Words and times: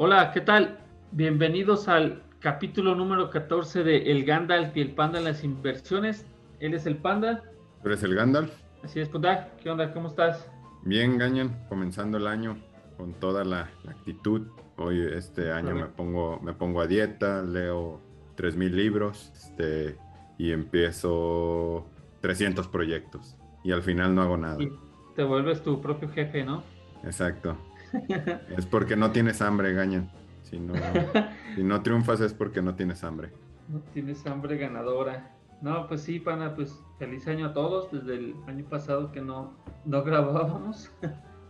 Hola, 0.00 0.30
¿qué 0.30 0.40
tal? 0.40 0.78
Bienvenidos 1.10 1.88
al 1.88 2.22
capítulo 2.38 2.94
número 2.94 3.30
14 3.30 3.82
de 3.82 4.12
El 4.12 4.24
Gandalf 4.24 4.76
y 4.76 4.80
el 4.80 4.94
Panda 4.94 5.18
en 5.18 5.24
las 5.24 5.42
inversiones. 5.42 6.24
Él 6.60 6.74
es 6.74 6.86
el 6.86 6.98
Panda. 6.98 7.42
Tú 7.82 7.88
eres 7.88 8.04
el 8.04 8.14
Gandalf. 8.14 8.52
Así 8.84 9.00
es, 9.00 9.08
Panda. 9.08 9.50
¿Qué 9.60 9.68
onda? 9.68 9.92
¿Cómo 9.92 10.06
estás? 10.06 10.48
Bien, 10.84 11.18
Gañan, 11.18 11.66
comenzando 11.68 12.16
el 12.16 12.28
año 12.28 12.58
con 12.96 13.12
toda 13.14 13.44
la, 13.44 13.70
actitud. 13.88 14.46
Hoy, 14.76 15.00
este 15.00 15.50
año, 15.50 15.74
me 15.74 15.86
pongo, 15.86 16.38
me 16.44 16.52
pongo 16.52 16.80
a 16.80 16.86
dieta, 16.86 17.42
leo 17.42 18.00
3.000 18.36 18.70
libros 18.70 19.32
este, 19.34 19.98
y 20.38 20.52
empiezo 20.52 21.88
300 22.20 22.68
proyectos. 22.68 23.36
Y 23.64 23.72
al 23.72 23.82
final 23.82 24.14
no 24.14 24.22
hago 24.22 24.36
nada. 24.36 24.62
Y 24.62 24.70
te 25.16 25.24
vuelves 25.24 25.60
tu 25.60 25.80
propio 25.80 26.08
jefe, 26.08 26.44
¿no? 26.44 26.62
Exacto. 27.02 27.58
es 28.56 28.66
porque 28.66 28.96
no 28.96 29.10
tienes 29.10 29.40
hambre, 29.42 29.72
Gañan. 29.72 30.10
Si 30.42 30.58
no, 30.58 30.74
si 31.54 31.62
no 31.62 31.82
triunfas 31.82 32.20
es 32.20 32.32
porque 32.32 32.62
no 32.62 32.74
tienes 32.74 33.04
hambre. 33.04 33.32
No 33.68 33.80
tienes 33.92 34.26
hambre 34.26 34.56
ganadora. 34.56 35.34
No, 35.60 35.88
pues 35.88 36.02
sí, 36.02 36.20
pana, 36.20 36.54
pues 36.54 36.80
feliz 36.98 37.26
año 37.26 37.46
a 37.46 37.52
todos. 37.52 37.90
Desde 37.90 38.14
el 38.16 38.34
año 38.46 38.64
pasado 38.64 39.12
que 39.12 39.20
no, 39.20 39.54
no 39.84 40.02
grabábamos. 40.04 40.90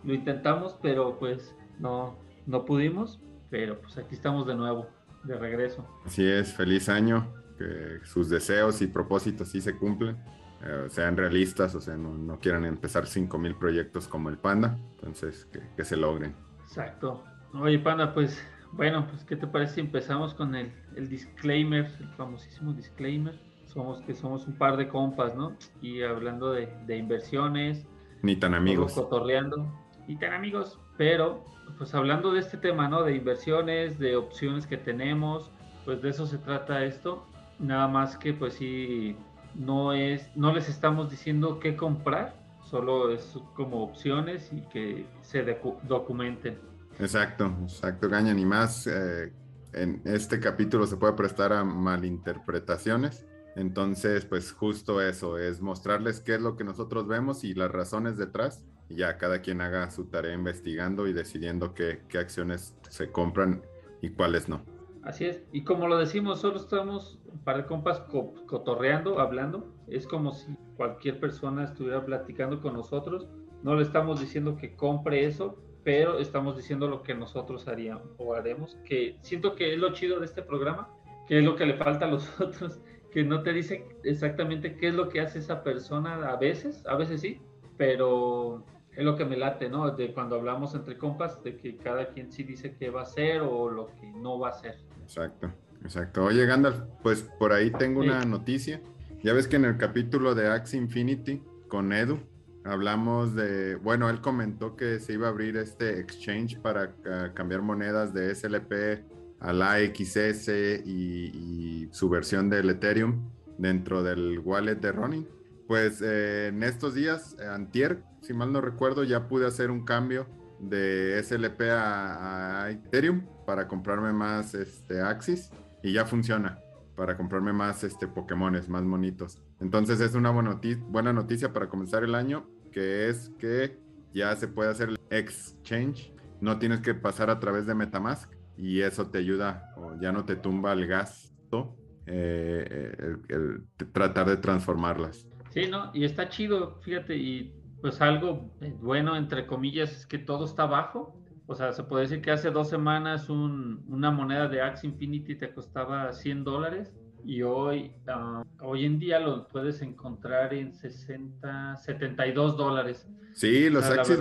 Lo 0.04 0.14
intentamos, 0.14 0.76
pero 0.82 1.18
pues 1.18 1.54
no, 1.78 2.18
no 2.46 2.64
pudimos. 2.64 3.20
Pero 3.50 3.80
pues 3.80 3.96
aquí 3.98 4.14
estamos 4.14 4.46
de 4.46 4.54
nuevo, 4.54 4.88
de 5.24 5.36
regreso. 5.38 5.86
Así 6.04 6.26
es, 6.26 6.52
feliz 6.52 6.88
año. 6.88 7.32
Que 7.56 7.98
sus 8.04 8.28
deseos 8.28 8.82
y 8.82 8.86
propósitos 8.86 9.48
sí 9.48 9.60
se 9.60 9.76
cumplen. 9.76 10.16
Eh, 10.64 10.86
sean 10.88 11.16
realistas, 11.16 11.74
o 11.74 11.80
sea, 11.80 11.96
no, 11.96 12.38
quieran 12.40 12.64
empezar 12.64 13.06
5000 13.06 13.54
proyectos 13.54 14.08
como 14.08 14.28
el 14.28 14.38
Panda. 14.38 14.76
Entonces, 14.96 15.46
que, 15.52 15.60
que 15.76 15.84
se 15.84 15.96
logren. 15.96 16.34
Exacto. 16.64 17.22
Oye, 17.54 17.78
Panda, 17.78 18.12
pues 18.12 18.42
bueno, 18.72 19.06
pues 19.08 19.24
¿qué 19.24 19.36
te 19.36 19.46
parece 19.46 19.74
si 19.74 19.80
empezamos 19.80 20.34
con 20.34 20.54
el, 20.54 20.70
disclaimer, 21.08 21.90
el 22.00 22.08
famosísimo 22.16 22.72
disclaimer? 22.72 23.38
Somos 23.66 24.00
que 24.02 24.14
somos 24.14 24.46
un 24.46 24.56
par 24.56 24.76
de 24.76 24.88
compas, 24.88 25.34
¿no? 25.34 25.56
Y 25.80 26.02
hablando 26.02 26.52
de, 26.52 26.96
inversiones. 26.96 27.86
Ni 28.22 28.36
tan 28.36 28.54
amigos. 28.54 28.94
Cotorreando. 28.94 29.66
Ni 30.06 30.16
tan 30.16 30.32
amigos. 30.32 30.78
Pero, 30.96 31.44
pues 31.76 31.94
hablando 31.94 32.32
de 32.32 32.40
este 32.40 32.56
tema, 32.56 32.88
¿no? 32.88 33.02
De 33.02 33.14
inversiones, 33.14 33.98
de 33.98 34.16
opciones 34.16 34.66
que 34.66 34.76
tenemos, 34.76 35.50
pues 35.84 36.02
de 36.02 36.10
eso 36.10 36.26
se 36.26 36.38
trata 36.38 36.84
esto. 36.84 37.26
Nada 37.58 37.88
más 37.88 38.16
que, 38.16 38.32
pues 38.32 38.54
sí, 38.54 39.16
no 39.54 39.92
es, 39.92 40.28
no 40.36 40.52
les 40.52 40.68
estamos 40.68 41.10
diciendo 41.10 41.58
qué 41.60 41.76
comprar, 41.76 42.34
solo 42.62 43.10
es 43.10 43.34
como 43.54 43.82
opciones 43.82 44.50
y 44.52 44.60
que 44.68 45.06
se 45.22 45.42
documenten. 45.82 46.58
Exacto, 46.98 47.52
exacto, 47.62 48.08
Gaña, 48.08 48.34
ni 48.34 48.44
más. 48.44 48.86
Eh, 48.86 49.32
en 49.72 50.02
este 50.04 50.40
capítulo 50.40 50.86
se 50.86 50.96
puede 50.96 51.12
prestar 51.12 51.52
a 51.52 51.64
malinterpretaciones. 51.64 53.24
Entonces, 53.56 54.24
pues 54.24 54.52
justo 54.52 55.00
eso, 55.00 55.38
es 55.38 55.60
mostrarles 55.60 56.20
qué 56.20 56.36
es 56.36 56.40
lo 56.40 56.56
que 56.56 56.64
nosotros 56.64 57.06
vemos 57.08 57.44
y 57.44 57.54
las 57.54 57.70
razones 57.70 58.16
detrás. 58.16 58.64
Y 58.88 58.96
ya 58.96 59.18
cada 59.18 59.40
quien 59.40 59.60
haga 59.60 59.90
su 59.90 60.06
tarea 60.06 60.32
investigando 60.32 61.06
y 61.06 61.12
decidiendo 61.12 61.74
qué, 61.74 62.02
qué 62.08 62.18
acciones 62.18 62.74
se 62.88 63.10
compran 63.10 63.62
y 64.00 64.10
cuáles 64.10 64.48
no. 64.48 64.77
Así 65.02 65.26
es, 65.26 65.42
y 65.52 65.62
como 65.62 65.86
lo 65.86 65.96
decimos, 65.96 66.40
solo 66.40 66.56
estamos 66.56 67.18
para 67.44 67.66
compas 67.66 68.00
cotorreando, 68.46 69.20
hablando. 69.20 69.72
Es 69.86 70.06
como 70.06 70.32
si 70.32 70.54
cualquier 70.76 71.20
persona 71.20 71.64
estuviera 71.64 72.04
platicando 72.04 72.60
con 72.60 72.74
nosotros. 72.74 73.28
No 73.62 73.74
le 73.74 73.82
estamos 73.82 74.20
diciendo 74.20 74.56
que 74.56 74.76
compre 74.76 75.24
eso, 75.24 75.56
pero 75.84 76.18
estamos 76.18 76.56
diciendo 76.56 76.88
lo 76.88 77.02
que 77.02 77.14
nosotros 77.14 77.66
haríamos 77.68 78.08
o 78.18 78.34
haremos, 78.34 78.76
que 78.84 79.16
siento 79.22 79.54
que 79.54 79.72
es 79.72 79.78
lo 79.78 79.92
chido 79.92 80.20
de 80.20 80.26
este 80.26 80.42
programa, 80.42 80.90
que 81.26 81.38
es 81.38 81.44
lo 81.44 81.56
que 81.56 81.66
le 81.66 81.74
falta 81.74 82.06
a 82.06 82.10
los 82.10 82.28
otros, 82.40 82.80
que 83.10 83.24
no 83.24 83.42
te 83.42 83.52
dice 83.52 83.86
exactamente 84.04 84.76
qué 84.76 84.88
es 84.88 84.94
lo 84.94 85.08
que 85.08 85.20
hace 85.20 85.38
esa 85.38 85.62
persona 85.62 86.30
a 86.30 86.36
veces, 86.36 86.84
a 86.86 86.96
veces 86.96 87.22
sí, 87.22 87.40
pero 87.76 88.64
es 88.98 89.04
lo 89.04 89.16
que 89.16 89.24
me 89.24 89.36
late, 89.36 89.68
¿no? 89.68 89.90
De 89.92 90.12
cuando 90.12 90.34
hablamos 90.34 90.74
entre 90.74 90.98
compas, 90.98 91.42
de 91.44 91.56
que 91.56 91.76
cada 91.76 92.08
quien 92.08 92.32
sí 92.32 92.42
dice 92.42 92.74
qué 92.76 92.90
va 92.90 93.00
a 93.00 93.04
hacer 93.04 93.42
o 93.42 93.70
lo 93.70 93.86
que 93.94 94.06
no 94.08 94.40
va 94.40 94.48
a 94.48 94.50
hacer. 94.50 94.76
Exacto, 95.02 95.52
exacto. 95.84 96.24
Oye, 96.24 96.44
Gandalf, 96.46 96.80
pues 97.02 97.22
por 97.38 97.52
ahí 97.52 97.70
tengo 97.70 98.00
una 98.00 98.24
noticia. 98.24 98.80
Ya 99.22 99.32
ves 99.32 99.46
que 99.46 99.56
en 99.56 99.66
el 99.66 99.76
capítulo 99.76 100.34
de 100.34 100.48
Axe 100.48 100.76
Infinity 100.76 101.40
con 101.68 101.92
Edu, 101.92 102.18
Hablamos 102.64 103.34
de, 103.34 103.76
bueno, 103.76 104.10
él 104.10 104.20
comentó 104.20 104.76
que 104.76 105.00
se 105.00 105.14
iba 105.14 105.28
a 105.28 105.30
abrir 105.30 105.56
este 105.56 106.00
exchange 106.00 106.58
para 106.58 106.94
ah, 107.06 107.30
cambiar 107.32 107.62
monedas 107.62 108.12
de 108.12 108.34
SLP 108.34 109.06
a 109.40 109.52
la 109.54 109.78
XS 109.78 110.48
y, 110.84 111.88
su 111.92 112.10
versión 112.10 112.50
del 112.50 112.68
Ethereum 112.68 113.30
dentro 113.56 114.02
del 114.02 114.40
wallet 114.40 114.74
de 114.74 114.92
Ronin. 114.92 115.26
Pues 115.68 116.00
eh, 116.00 116.46
en 116.48 116.62
estos 116.62 116.94
días, 116.94 117.36
antier, 117.38 118.02
si 118.22 118.32
mal 118.32 118.50
no 118.50 118.62
recuerdo, 118.62 119.04
ya 119.04 119.28
pude 119.28 119.46
hacer 119.46 119.70
un 119.70 119.84
cambio 119.84 120.26
de 120.58 121.22
SLP 121.22 121.60
a, 121.70 122.70
Ethereum 122.70 123.26
para 123.46 123.68
comprarme 123.68 124.14
más 124.14 124.54
este, 124.54 125.02
Axis 125.02 125.50
y 125.82 125.92
ya 125.92 126.06
funciona 126.06 126.58
para 126.96 127.18
comprarme 127.18 127.52
más 127.52 127.84
este, 127.84 128.08
Pokémones, 128.08 128.70
más 128.70 128.82
monitos. 128.82 129.42
Entonces 129.60 130.00
es 130.00 130.14
una 130.14 130.30
buena 130.30 130.52
noticia, 130.52 130.82
buena 130.88 131.12
noticia 131.12 131.52
para 131.52 131.68
comenzar 131.68 132.02
el 132.02 132.14
año 132.14 132.48
que 132.72 133.10
es 133.10 133.30
que 133.38 133.78
ya 134.14 134.34
se 134.36 134.48
puede 134.48 134.70
hacer 134.70 134.88
el 134.88 134.98
exchange, 135.10 136.14
no 136.40 136.58
tienes 136.58 136.80
que 136.80 136.94
pasar 136.94 137.28
a 137.28 137.38
través 137.40 137.66
de 137.66 137.74
Metamask 137.74 138.32
y 138.56 138.80
eso 138.80 139.10
te 139.10 139.18
ayuda 139.18 139.74
o 139.76 140.00
ya 140.00 140.12
no 140.12 140.24
te 140.24 140.34
tumba 140.34 140.72
el 140.72 140.86
gasto 140.86 141.76
eh, 142.06 143.16
el, 143.28 143.64
tratar 143.92 144.28
de 144.28 144.38
transformarlas. 144.38 145.27
Sí, 145.58 145.70
¿no? 145.70 145.90
Y 145.94 146.04
está 146.04 146.28
chido, 146.28 146.78
fíjate, 146.82 147.16
y 147.16 147.54
pues 147.80 148.00
algo 148.00 148.50
bueno, 148.80 149.16
entre 149.16 149.46
comillas, 149.46 149.92
es 149.92 150.06
que 150.06 150.18
todo 150.18 150.44
está 150.44 150.66
bajo. 150.66 151.16
O 151.46 151.54
sea, 151.54 151.72
se 151.72 151.82
puede 151.82 152.02
decir 152.02 152.20
que 152.20 152.30
hace 152.30 152.50
dos 152.50 152.68
semanas 152.68 153.30
una 153.30 154.10
moneda 154.10 154.48
de 154.48 154.60
Axe 154.60 154.86
Infinity 154.86 155.34
te 155.34 155.52
costaba 155.52 156.12
100 156.12 156.44
dólares 156.44 156.92
y 157.24 157.42
hoy, 157.42 157.92
ah, 158.06 158.42
hoy 158.60 158.84
en 158.84 158.98
día 158.98 159.18
lo 159.18 159.48
puedes 159.48 159.80
encontrar 159.80 160.52
en 160.52 160.74
60, 160.74 161.76
72 161.78 162.56
dólares. 162.56 163.08
Sí, 163.32 163.70
los 163.70 163.84
Axis 163.86 164.18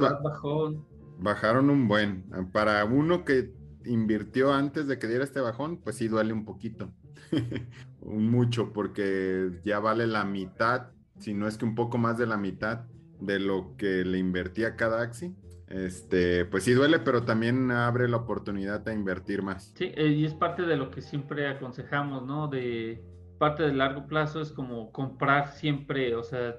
bajaron 1.19 1.69
un 1.69 1.87
buen. 1.87 2.25
Para 2.51 2.83
uno 2.85 3.25
que 3.25 3.53
invirtió 3.85 4.53
antes 4.53 4.87
de 4.87 4.97
que 4.99 5.07
diera 5.07 5.23
este 5.23 5.41
bajón, 5.41 5.77
pues 5.77 5.97
sí 5.97 6.07
duele 6.07 6.33
un 6.33 6.45
poquito. 6.45 6.91
Mucho, 8.01 8.71
porque 8.71 9.59
ya 9.65 9.79
vale 9.79 10.07
la 10.07 10.23
mitad, 10.23 10.91
si 11.17 11.33
no 11.33 11.47
es 11.47 11.57
que 11.57 11.66
un 11.66 11.75
poco 11.75 11.97
más 11.97 12.17
de 12.17 12.28
la 12.28 12.38
mitad 12.38 12.85
de 13.19 13.39
lo 13.39 13.75
que 13.78 14.05
le 14.05 14.17
invertía 14.17 14.75
cada 14.75 15.01
Axi. 15.01 15.35
Este, 15.67 16.45
pues 16.45 16.63
sí 16.63 16.72
duele, 16.72 17.00
pero 17.00 17.23
también 17.23 17.72
abre 17.72 18.07
la 18.07 18.17
oportunidad 18.17 18.79
de 18.79 18.94
invertir 18.94 19.44
más. 19.44 19.73
Sí, 19.75 19.91
eh, 19.95 20.07
y 20.07 20.25
es 20.25 20.33
parte 20.33 20.61
de 20.63 20.77
lo 20.77 20.91
que 20.91 21.01
siempre 21.01 21.47
aconsejamos, 21.47 22.25
¿no? 22.25 22.47
De 22.47 23.03
parte 23.38 23.63
de 23.63 23.73
largo 23.73 24.07
plazo 24.07 24.41
es 24.41 24.51
como 24.51 24.91
comprar 24.91 25.51
siempre, 25.51 26.16
o 26.16 26.23
sea, 26.23 26.56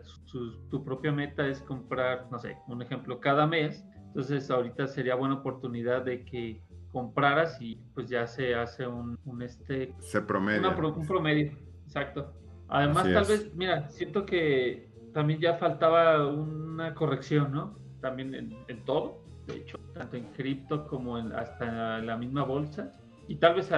tu 0.71 0.85
propia 0.85 1.11
meta 1.11 1.47
es 1.49 1.61
comprar, 1.63 2.29
no 2.31 2.39
sé, 2.39 2.57
un 2.69 2.83
ejemplo, 2.83 3.19
cada 3.19 3.47
mes. 3.47 3.85
Entonces 4.09 4.51
ahorita 4.51 4.87
sería 4.87 5.15
buena 5.15 5.37
oportunidad 5.37 6.05
de 6.05 6.25
que 6.25 6.63
compraras 6.93 7.61
y 7.61 7.77
pues 7.95 8.09
ya 8.09 8.27
se 8.27 8.55
hace 8.55 8.87
un, 8.87 9.19
este... 9.43 9.95
Se 10.01 10.21
promedio. 10.23 10.69
un 10.69 11.07
promedio, 11.07 11.53
exacto. 11.85 12.33
Además, 12.69 13.05
tal 13.05 13.25
vez, 13.25 13.55
mira, 13.55 13.89
siento 13.89 14.27
que 14.27 14.89
también 15.13 15.41
ya 15.41 15.55
faltaba 15.55 16.27
una 16.27 16.95
corrección, 16.95 17.53
¿no? 17.53 17.79
también 18.01 18.55
en, 18.69 18.85
todo, 18.85 19.23
de 19.47 19.57
hecho, 19.57 19.79
tanto 19.95 20.17
en 20.17 20.25
cripto 20.33 20.87
como 20.87 21.19
en, 21.19 21.33
hasta 21.33 21.99
la 21.99 22.17
misma 22.17 22.45
bolsa. 22.45 22.93
Y 23.27 23.37
tal 23.37 23.55
vez 23.55 23.71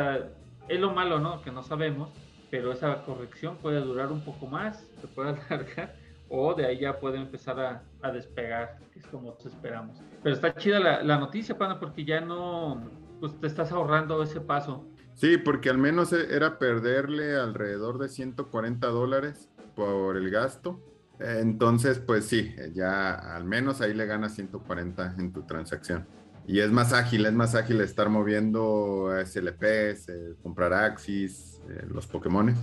es 0.68 0.80
lo 0.80 0.92
malo, 0.92 1.18
¿no? 1.18 1.40
Que 1.42 1.50
no 1.50 1.62
sabemos, 1.62 2.10
pero 2.50 2.72
esa 2.72 3.02
corrección 3.04 3.56
puede 3.56 3.80
durar 3.80 4.12
un 4.12 4.20
poco 4.20 4.46
más, 4.46 4.86
se 5.00 5.06
puede 5.08 5.30
alargar, 5.50 5.94
o 6.28 6.54
de 6.54 6.66
ahí 6.66 6.78
ya 6.78 6.98
puede 6.98 7.18
empezar 7.18 7.82
a, 8.02 8.12
despegar, 8.12 8.78
que 8.92 9.00
es 9.00 9.06
como 9.06 9.36
esperamos. 9.44 10.02
Pero 10.22 10.34
está 10.34 10.54
chida 10.54 10.78
la, 10.78 11.02
la 11.02 11.18
noticia, 11.18 11.58
pana, 11.58 11.80
porque 11.80 12.04
ya 12.04 12.20
no, 12.20 12.80
pues 13.18 13.38
te 13.40 13.46
estás 13.46 13.72
ahorrando 13.72 14.22
ese 14.22 14.40
paso. 14.40 14.86
Sí, 15.14 15.36
porque 15.36 15.68
al 15.70 15.78
menos 15.78 16.12
era 16.12 16.58
perderle 16.58 17.36
alrededor 17.36 17.98
de 17.98 18.08
140 18.08 18.86
dólares 18.88 19.50
por 19.74 20.16
el 20.16 20.30
gasto 20.30 20.80
entonces, 21.20 21.98
pues 21.98 22.24
sí, 22.24 22.54
ya 22.72 23.12
al 23.12 23.44
menos 23.44 23.82
ahí 23.82 23.92
le 23.92 24.06
ganas 24.06 24.34
140 24.34 25.16
en 25.18 25.32
tu 25.32 25.42
transacción. 25.42 26.06
Y 26.46 26.60
es 26.60 26.70
más 26.70 26.92
ágil, 26.94 27.26
es 27.26 27.34
más 27.34 27.54
ágil 27.54 27.80
estar 27.82 28.08
moviendo 28.08 29.10
SLPs, 29.24 30.08
eh, 30.08 30.34
comprar 30.42 30.72
Axis, 30.72 31.60
eh, 31.68 31.84
los 31.92 32.06
Pokémon. 32.06 32.54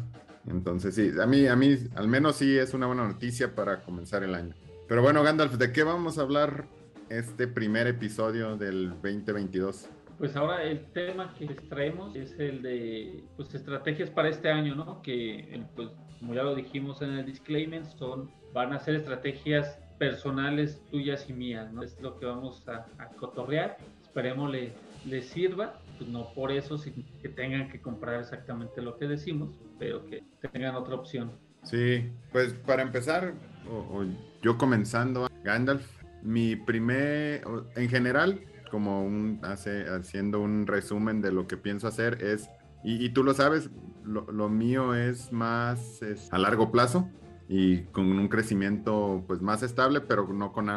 Entonces 0.47 0.95
sí, 0.95 1.11
a 1.21 1.27
mí, 1.27 1.45
a 1.45 1.55
mí 1.55 1.77
al 1.95 2.07
menos 2.07 2.37
sí 2.37 2.57
es 2.57 2.73
una 2.73 2.87
buena 2.87 3.07
noticia 3.07 3.53
para 3.53 3.81
comenzar 3.81 4.23
el 4.23 4.33
año. 4.33 4.55
Pero 4.87 5.03
bueno, 5.03 5.21
Gandalf, 5.21 5.53
¿de 5.53 5.71
qué 5.71 5.83
vamos 5.83 6.17
a 6.17 6.21
hablar 6.21 6.67
este 7.09 7.47
primer 7.47 7.85
episodio 7.85 8.57
del 8.57 8.89
2022? 8.89 9.87
Pues 10.17 10.35
ahora 10.35 10.63
el 10.63 10.85
tema 10.93 11.33
que 11.37 11.45
les 11.45 11.69
traemos 11.69 12.15
es 12.15 12.37
el 12.39 12.61
de 12.61 13.23
pues 13.35 13.53
estrategias 13.53 14.09
para 14.09 14.29
este 14.29 14.49
año, 14.49 14.75
¿no? 14.75 15.01
Que 15.01 15.63
pues 15.75 15.89
como 16.19 16.33
ya 16.33 16.43
lo 16.43 16.55
dijimos 16.55 17.01
en 17.01 17.11
el 17.11 17.25
disclaimer, 17.25 17.85
son 17.85 18.31
van 18.53 18.73
a 18.73 18.79
ser 18.79 18.95
estrategias 18.95 19.79
personales 19.99 20.81
tuyas 20.91 21.29
y 21.29 21.33
mías, 21.33 21.71
¿no? 21.71 21.83
Es 21.83 21.99
lo 22.01 22.19
que 22.19 22.25
vamos 22.25 22.67
a, 22.67 22.85
cotorrear. 23.17 23.77
Esperemos 24.01 24.51
le, 24.51 24.73
les 25.05 25.27
sirva, 25.27 25.79
pues 25.97 26.09
no 26.09 26.33
por 26.33 26.51
eso 26.51 26.79
que 27.21 27.29
tengan 27.29 27.69
que 27.69 27.81
comprar 27.81 28.19
exactamente 28.19 28.81
lo 28.81 28.97
que 28.97 29.07
decimos, 29.07 29.55
pero 29.77 30.05
que 30.05 30.23
tengan 30.51 30.75
otra 30.75 30.95
opción. 30.95 31.31
Sí, 31.63 32.09
pues 32.31 32.53
para 32.53 32.81
empezar, 32.81 33.33
o, 33.69 34.05
yo 34.41 34.57
comenzando, 34.57 35.27
Gandalf, 35.43 35.85
mi 36.23 36.55
primer, 36.55 37.43
en 37.75 37.89
general, 37.89 38.39
como 38.69 39.03
un, 39.03 39.39
hace, 39.43 39.85
haciendo 39.89 40.41
un 40.41 40.67
resumen 40.67 41.21
de 41.21 41.31
lo 41.31 41.47
que 41.47 41.57
pienso 41.57 41.87
hacer 41.87 42.23
es, 42.23 42.49
y, 42.83 43.09
tú 43.09 43.23
lo 43.23 43.33
sabes, 43.33 43.69
lo, 44.05 44.49
mío 44.49 44.93
es 44.93 45.31
más 45.33 45.99
a 46.31 46.37
largo 46.37 46.71
plazo 46.71 47.09
y 47.49 47.83
con 47.85 48.05
un 48.05 48.27
crecimiento 48.29 49.23
pues 49.27 49.41
más 49.41 49.63
estable, 49.63 49.99
pero 50.01 50.27
no 50.31 50.53
con, 50.53 50.69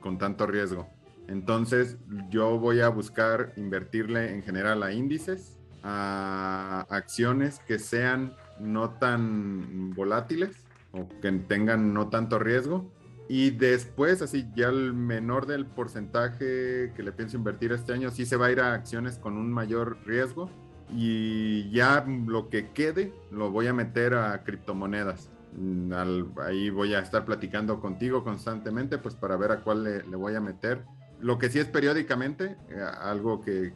con 0.00 0.18
tanto 0.18 0.46
riesgo. 0.46 0.88
Entonces 1.28 1.96
yo 2.30 2.58
voy 2.58 2.80
a 2.80 2.88
buscar 2.88 3.52
invertirle 3.56 4.32
en 4.32 4.42
general 4.42 4.82
a 4.82 4.92
índices, 4.92 5.58
a 5.82 6.86
acciones 6.88 7.60
que 7.66 7.78
sean 7.78 8.34
no 8.60 8.90
tan 8.90 9.90
volátiles 9.94 10.64
o 10.92 11.08
que 11.20 11.32
tengan 11.32 11.92
no 11.92 12.08
tanto 12.08 12.38
riesgo. 12.38 12.90
Y 13.28 13.50
después, 13.50 14.22
así 14.22 14.48
ya 14.54 14.68
el 14.68 14.92
menor 14.92 15.46
del 15.46 15.66
porcentaje 15.66 16.92
que 16.94 17.02
le 17.02 17.12
pienso 17.12 17.36
invertir 17.36 17.72
este 17.72 17.92
año, 17.92 18.10
sí 18.10 18.24
se 18.24 18.36
va 18.36 18.46
a 18.46 18.52
ir 18.52 18.60
a 18.60 18.74
acciones 18.74 19.18
con 19.18 19.36
un 19.36 19.52
mayor 19.52 19.98
riesgo. 20.06 20.48
Y 20.94 21.68
ya 21.70 22.04
lo 22.06 22.48
que 22.48 22.70
quede 22.70 23.12
lo 23.32 23.50
voy 23.50 23.66
a 23.66 23.72
meter 23.72 24.14
a 24.14 24.44
criptomonedas. 24.44 25.30
Mm, 25.56 25.92
ahí 26.40 26.70
voy 26.70 26.94
a 26.94 27.00
estar 27.00 27.24
platicando 27.24 27.80
contigo 27.80 28.22
constantemente, 28.22 28.98
pues 28.98 29.14
para 29.14 29.36
ver 29.36 29.52
a 29.52 29.60
cuál 29.60 29.84
le, 29.84 30.16
voy 30.16 30.34
a 30.34 30.40
meter. 30.40 30.84
Lo 31.18 31.38
que 31.38 31.48
sí 31.48 31.58
es 31.58 31.66
periódicamente, 31.66 32.56
eh, 32.68 32.80
algo 33.00 33.40
que, 33.40 33.72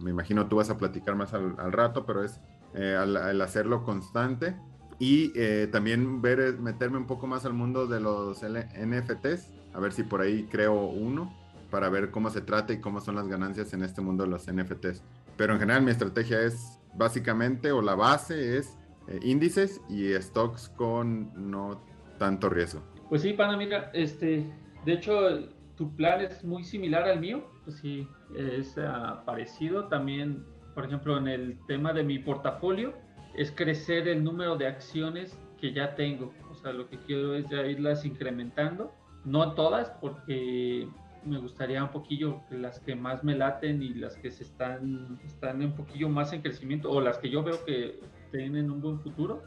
me 0.00 0.10
imagino 0.10 0.46
tú 0.46 0.56
vas 0.56 0.70
a 0.70 0.78
platicar 0.78 1.16
más 1.16 1.34
al, 1.34 1.72
rato, 1.72 2.06
pero 2.06 2.22
es 2.24 2.40
eh, 2.74 2.96
al, 2.96 3.40
hacerlo 3.42 3.82
constante 3.82 4.54
y 5.00 5.32
eh, 5.34 5.66
también 5.72 6.20
ver, 6.20 6.58
meterme 6.58 6.98
un 6.98 7.06
poco 7.06 7.26
más 7.26 7.46
al 7.46 7.54
mundo 7.54 7.86
de 7.86 8.00
los 8.00 8.42
NFTs, 8.42 9.50
a 9.72 9.80
ver 9.80 9.92
si 9.92 10.02
por 10.02 10.20
ahí 10.20 10.46
creo 10.50 10.74
uno 10.74 11.34
para 11.70 11.88
ver 11.88 12.10
cómo 12.10 12.28
se 12.28 12.42
trata 12.42 12.74
y 12.74 12.80
cómo 12.80 13.00
son 13.00 13.14
las 13.14 13.26
ganancias 13.26 13.72
en 13.72 13.82
este 13.82 14.02
mundo 14.02 14.24
de 14.24 14.30
los 14.30 14.46
NFTs. 14.52 15.02
Pero 15.38 15.54
en 15.54 15.60
general 15.60 15.82
mi 15.82 15.90
estrategia 15.90 16.42
es 16.42 16.78
básicamente, 16.94 17.72
o 17.72 17.80
la 17.80 17.94
base 17.94 18.58
es 18.58 18.76
eh, 19.08 19.18
índices 19.22 19.80
y 19.88 20.12
stocks 20.20 20.68
con 20.68 21.50
no 21.50 21.82
tanto 22.18 22.50
riesgo. 22.50 22.82
Pues 23.08 23.22
sí, 23.22 23.32
Pana, 23.32 23.56
mira, 23.56 23.90
este, 23.94 24.52
de 24.84 24.92
hecho, 24.92 25.48
tu 25.76 25.96
plan 25.96 26.20
es 26.20 26.44
muy 26.44 26.62
similar 26.62 27.04
al 27.04 27.20
mío, 27.20 27.50
pues 27.64 27.78
sí, 27.78 28.06
es 28.36 28.76
uh, 28.76 29.24
parecido. 29.24 29.88
También, 29.88 30.44
por 30.74 30.84
ejemplo, 30.84 31.16
en 31.16 31.26
el 31.26 31.58
tema 31.66 31.94
de 31.94 32.04
mi 32.04 32.18
portafolio, 32.18 32.92
es 33.40 33.50
crecer 33.50 34.06
el 34.06 34.22
número 34.22 34.54
de 34.58 34.66
acciones 34.66 35.38
que 35.58 35.72
ya 35.72 35.94
tengo. 35.94 36.30
O 36.50 36.54
sea, 36.54 36.74
lo 36.74 36.90
que 36.90 36.98
quiero 36.98 37.34
es 37.34 37.48
ya 37.48 37.64
irlas 37.64 38.04
incrementando. 38.04 38.92
No 39.24 39.54
todas, 39.54 39.90
porque 39.92 40.86
me 41.24 41.38
gustaría 41.38 41.82
un 41.82 41.90
poquillo 41.90 42.42
las 42.50 42.80
que 42.80 42.94
más 42.94 43.24
me 43.24 43.34
laten 43.34 43.82
y 43.82 43.94
las 43.94 44.14
que 44.18 44.30
se 44.30 44.44
están, 44.44 45.18
están 45.24 45.62
un 45.62 45.72
poquillo 45.72 46.10
más 46.10 46.34
en 46.34 46.42
crecimiento 46.42 46.90
o 46.90 47.00
las 47.00 47.16
que 47.16 47.30
yo 47.30 47.42
veo 47.42 47.64
que 47.64 47.98
tienen 48.30 48.70
un 48.70 48.82
buen 48.82 49.00
futuro. 49.00 49.42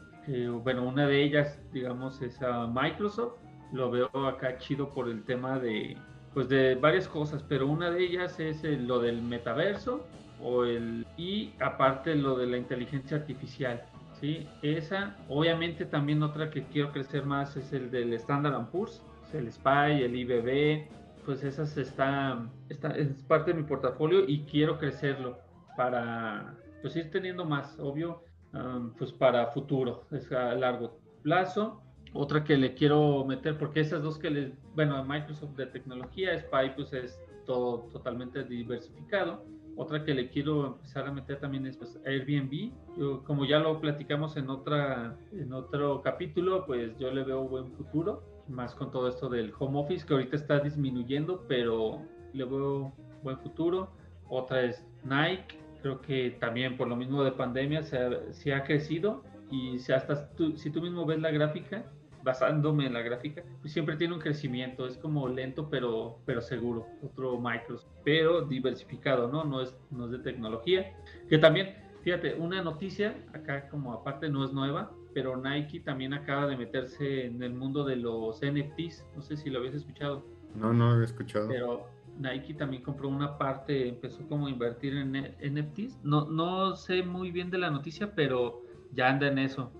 bueno, 0.64 0.88
una 0.88 1.06
de 1.06 1.22
ellas, 1.22 1.60
digamos, 1.72 2.20
es 2.20 2.42
a 2.42 2.66
Microsoft. 2.66 3.34
Lo 3.72 3.92
veo 3.92 4.08
acá 4.26 4.58
chido 4.58 4.90
por 4.90 5.08
el 5.08 5.22
tema 5.22 5.60
de, 5.60 5.96
pues 6.32 6.48
de 6.48 6.74
varias 6.74 7.06
cosas, 7.06 7.44
pero 7.48 7.68
una 7.68 7.92
de 7.92 8.02
ellas 8.02 8.40
es 8.40 8.64
lo 8.64 8.98
del 8.98 9.22
metaverso 9.22 10.04
o 10.44 10.64
el, 10.64 11.06
y 11.16 11.52
aparte 11.58 12.14
lo 12.14 12.36
de 12.36 12.46
la 12.46 12.58
inteligencia 12.58 13.16
artificial. 13.16 13.82
¿sí? 14.20 14.46
Esa, 14.62 15.16
obviamente 15.28 15.86
también 15.86 16.22
otra 16.22 16.50
que 16.50 16.64
quiero 16.64 16.92
crecer 16.92 17.24
más 17.24 17.56
es 17.56 17.72
el 17.72 17.90
del 17.90 18.12
Standard 18.12 18.70
Poor's, 18.70 19.02
el 19.32 19.50
SPY, 19.50 20.02
el 20.02 20.14
IBB, 20.14 20.86
pues 21.24 21.42
esas 21.42 21.76
está, 21.78 22.46
está, 22.68 22.90
es 22.90 23.08
parte 23.26 23.52
de 23.52 23.60
mi 23.60 23.66
portafolio 23.66 24.28
y 24.28 24.40
quiero 24.42 24.78
crecerlo 24.78 25.38
para 25.76 26.54
pues 26.82 26.94
ir 26.94 27.10
teniendo 27.10 27.46
más, 27.46 27.78
obvio, 27.80 28.22
um, 28.52 28.92
pues 28.92 29.10
para 29.12 29.46
futuro, 29.46 30.06
es 30.12 30.30
a 30.30 30.54
largo 30.54 31.00
plazo. 31.22 31.80
Otra 32.12 32.44
que 32.44 32.56
le 32.56 32.74
quiero 32.74 33.24
meter, 33.24 33.58
porque 33.58 33.80
esas 33.80 34.02
dos 34.02 34.18
que 34.18 34.30
les, 34.30 34.52
bueno, 34.74 35.02
Microsoft 35.04 35.56
de 35.56 35.66
tecnología, 35.66 36.38
SPY 36.38 36.74
pues 36.76 36.92
es 36.92 37.18
todo 37.46 37.88
totalmente 37.90 38.44
diversificado 38.44 39.42
otra 39.76 40.04
que 40.04 40.14
le 40.14 40.28
quiero 40.28 40.66
empezar 40.66 41.06
a 41.06 41.12
meter 41.12 41.40
también 41.40 41.66
es 41.66 41.76
pues, 41.76 41.98
Airbnb. 42.04 42.72
Yo, 42.96 43.24
como 43.24 43.44
ya 43.44 43.58
lo 43.58 43.80
platicamos 43.80 44.36
en, 44.36 44.50
otra, 44.50 45.16
en 45.32 45.52
otro 45.52 46.02
capítulo, 46.02 46.64
pues 46.66 46.96
yo 46.98 47.10
le 47.10 47.24
veo 47.24 47.42
buen 47.44 47.72
futuro, 47.72 48.22
más 48.48 48.74
con 48.74 48.90
todo 48.90 49.08
esto 49.08 49.28
del 49.28 49.52
home 49.58 49.80
office 49.80 50.06
que 50.06 50.14
ahorita 50.14 50.36
está 50.36 50.60
disminuyendo, 50.60 51.44
pero 51.48 52.02
le 52.32 52.44
veo 52.44 52.92
buen 53.22 53.38
futuro. 53.38 53.90
Otra 54.28 54.62
es 54.62 54.84
Nike, 55.04 55.58
creo 55.82 56.00
que 56.00 56.36
también 56.40 56.76
por 56.76 56.88
lo 56.88 56.96
mismo 56.96 57.22
de 57.24 57.32
pandemia 57.32 57.82
se 57.82 58.32
se 58.32 58.54
ha 58.54 58.64
crecido 58.64 59.22
y 59.50 59.78
si 59.78 59.92
hasta 59.92 60.30
tú, 60.30 60.56
si 60.56 60.70
tú 60.70 60.80
mismo 60.80 61.04
ves 61.04 61.20
la 61.20 61.30
gráfica, 61.30 61.84
basándome 62.24 62.86
en 62.86 62.94
la 62.94 63.02
gráfica, 63.02 63.44
pues 63.60 63.72
siempre 63.72 63.96
tiene 63.96 64.14
un 64.14 64.20
crecimiento, 64.20 64.86
es 64.86 64.96
como 64.96 65.28
lento 65.28 65.68
pero, 65.70 66.18
pero 66.24 66.40
seguro, 66.40 66.86
otro 67.02 67.38
Microsoft, 67.38 67.92
pero 68.04 68.42
diversificado, 68.42 69.30
¿no? 69.30 69.44
No 69.44 69.60
es, 69.60 69.76
no 69.90 70.06
es 70.06 70.12
de 70.12 70.18
tecnología, 70.18 70.92
que 71.28 71.38
también, 71.38 71.74
fíjate, 72.02 72.34
una 72.34 72.62
noticia, 72.62 73.14
acá 73.32 73.68
como 73.68 73.92
aparte 73.92 74.28
no 74.28 74.44
es 74.44 74.52
nueva, 74.52 74.90
pero 75.12 75.36
Nike 75.36 75.80
también 75.80 76.12
acaba 76.14 76.46
de 76.46 76.56
meterse 76.56 77.26
en 77.26 77.42
el 77.42 77.54
mundo 77.54 77.84
de 77.84 77.96
los 77.96 78.40
NFTs, 78.42 79.06
no 79.14 79.22
sé 79.22 79.36
si 79.36 79.50
lo 79.50 79.60
habías 79.60 79.74
escuchado. 79.74 80.24
No, 80.56 80.72
no 80.72 80.90
había 80.92 81.04
escuchado. 81.04 81.48
Pero 81.48 81.86
Nike 82.18 82.54
también 82.54 82.82
compró 82.82 83.08
una 83.08 83.38
parte, 83.38 83.88
empezó 83.88 84.26
como 84.28 84.46
a 84.46 84.50
invertir 84.50 84.96
en 84.96 85.12
NFTs. 85.12 86.00
No, 86.02 86.24
no 86.26 86.74
sé 86.74 87.02
muy 87.02 87.30
bien 87.30 87.50
de 87.50 87.58
la 87.58 87.70
noticia, 87.70 88.12
pero 88.14 88.62
ya 88.92 89.08
anda 89.08 89.28
en 89.28 89.38
eso. 89.38 89.72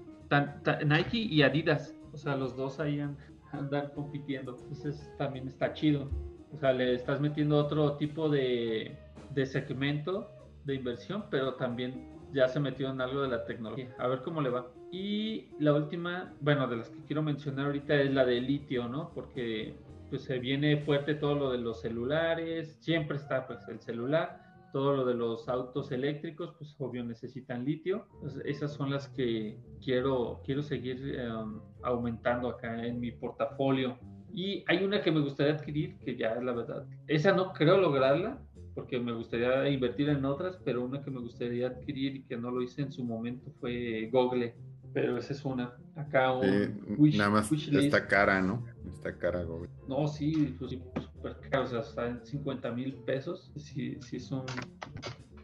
Nike 0.87 1.19
y 1.19 1.43
Adidas 1.43 1.95
o 2.15 2.17
sea, 2.17 2.37
los 2.37 2.57
dos 2.57 2.81
ahí 2.81 3.05
andan 3.53 3.91
compitiendo. 3.95 4.57
Entonces 4.57 5.13
también 5.19 5.49
está 5.49 5.73
chido. 5.75 6.09
O 6.53 6.57
sea, 6.57 6.73
le 6.73 6.95
estás 6.95 7.21
metiendo 7.21 7.59
otro 7.59 7.97
tipo 7.97 8.29
de, 8.29 8.97
de 9.31 9.47
segmento 9.47 10.31
de 10.65 10.77
inversión, 10.77 11.25
pero 11.31 11.55
también 11.55 12.09
ya 12.33 12.49
se 12.49 12.61
metió 12.61 12.91
en 12.91 13.01
algo 13.01 13.23
de 13.23 13.29
la 13.29 13.45
tecnología. 13.45 13.95
A 13.99 14.07
ver 14.07 14.23
cómo 14.23 14.41
le 14.41 14.51
va. 14.51 14.67
Y 14.93 15.49
la 15.59 15.75
última, 15.75 16.33
bueno, 16.41 16.67
de 16.69 16.77
las 16.77 16.89
que 16.91 17.03
quiero 17.05 17.23
mencionar 17.23 17.67
ahorita 17.67 17.95
es 17.95 18.13
la 18.15 18.25
de 18.25 18.41
litio, 18.41 18.89
¿no? 18.89 19.11
Porque 19.13 19.75
pues 20.09 20.23
se 20.23 20.39
viene 20.39 20.77
fuerte 20.77 21.15
todo 21.15 21.35
lo 21.35 21.51
de 21.51 21.59
los 21.59 21.81
celulares, 21.81 22.77
siempre 22.81 23.17
está 23.17 23.47
pues 23.47 23.67
el 23.69 23.81
celular, 23.81 24.44
todo 24.75 24.93
lo 24.93 25.05
de 25.05 25.15
los 25.15 25.49
autos 25.49 25.93
eléctricos, 25.93 26.53
pues 26.59 26.75
obvio 26.81 27.05
necesitan 27.05 27.65
litio. 27.65 28.09
esas 28.45 28.73
son 28.73 28.91
las 28.91 29.09
que 29.09 29.57
quiero, 29.81 30.43
quiero 30.45 30.65
seguir 30.65 31.15
em, 31.17 31.61
aumentando 31.85 32.49
acá 32.49 32.85
en 32.85 32.99
mi 32.99 33.13
portafolio. 33.13 33.97
Y 34.33 34.65
hay 34.67 34.83
una 34.83 35.01
que 35.01 35.13
me 35.13 35.21
gustaría 35.21 35.53
adquirir, 35.53 35.97
que 36.05 36.17
ya 36.17 36.31
es 36.33 36.43
la 36.43 36.53
verdad, 36.53 36.85
esa 37.07 37.31
no 37.31 37.53
creo 37.53 37.81
lograrla, 37.81 38.43
porque 38.75 38.99
me 38.99 39.13
gustaría 39.13 39.69
invertir 39.69 40.09
en 40.09 40.25
otras, 40.25 40.59
pero 40.65 40.85
una 40.85 41.05
que 41.05 41.11
me 41.13 41.21
gustaría 41.21 41.69
adquirir 41.69 42.17
y 42.17 42.23
que 42.25 42.37
no 42.37 42.51
lo 42.51 42.61
hice 42.61 42.83
en 42.83 42.91
su 42.91 43.05
momento 43.05 43.53
fue 43.61 44.09
Google. 44.13 44.57
Pero 44.93 45.19
esa 45.19 45.35
es 45.35 45.45
una. 45.45 45.73
Acá 45.95 46.33
un 46.33 46.97
Nada 47.17 47.31
más 47.31 47.53
está 47.53 48.09
cara, 48.09 48.43
¿no? 48.43 48.65
Está 48.93 49.17
cara 49.17 49.45
Google. 49.45 49.71
No, 49.87 50.09
sí, 50.09 50.57
pues, 50.59 50.77
súper 51.25 51.51
caro. 51.51 51.65
O 51.65 51.67
sea, 51.67 51.81
está 51.81 52.07
en 52.07 52.25
50 52.25 52.71
mil 52.73 52.95
pesos. 53.07 53.51
Sí, 53.57 53.99
sí 54.01 54.17
es 54.17 54.31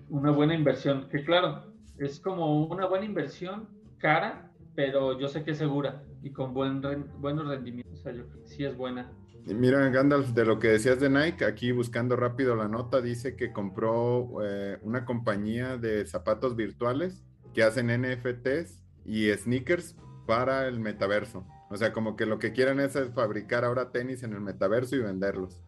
una 0.09 0.31
buena 0.31 0.55
inversión. 0.55 1.09
Que 1.09 1.25
claro, 1.25 1.73
es 1.99 2.21
como 2.21 2.67
una 2.67 2.87
buena 2.87 3.05
inversión 3.05 3.69
cara, 3.99 4.51
pero 4.75 5.19
yo 5.19 5.29
sé 5.29 5.45
que 5.45 5.53
es 5.53 5.59
segura 5.59 6.03
y 6.23 6.31
con 6.31 6.55
buen 6.55 6.83
buenos 7.19 7.49
rendimientos. 7.49 8.01
O 8.01 8.03
sea, 8.03 8.13
yo 8.13 8.25
sí 8.45 8.65
es 8.65 8.77
buena. 8.77 9.13
mira, 9.47 9.89
Gandalf, 9.89 10.31
de 10.31 10.45
lo 10.45 10.59
que 10.59 10.69
decías 10.69 11.01
de 11.01 11.11
Nike, 11.11 11.45
aquí 11.45 11.73
buscando 11.73 12.17
rápido 12.17 12.57
la 12.57 12.69
nota, 12.69 13.01
dice 13.01 13.37
que 13.37 13.53
compró 13.53 14.43
eh, 14.45 14.79
una 14.83 15.05
compañía 15.05 15.77
de 15.77 16.07
zapatos 16.07 16.57
virtuales 16.57 17.25
que 17.55 17.63
hacen 17.63 17.89
NFTs 17.89 18.83
y 19.05 19.31
sneakers 19.33 19.97
para 20.27 20.69
el 20.69 20.79
metaverso. 20.79 21.45
O 21.71 21.77
sea, 21.77 21.93
como 21.93 22.17
que 22.17 22.27
lo 22.27 22.39
que 22.39 22.53
quieren 22.53 22.81
es 22.81 22.99
fabricar 23.15 23.65
ahora 23.65 23.91
tenis 23.91 24.23
en 24.23 24.33
el 24.33 24.41
metaverso 24.41 24.97
y 24.97 25.01
venderlos. 25.01 25.61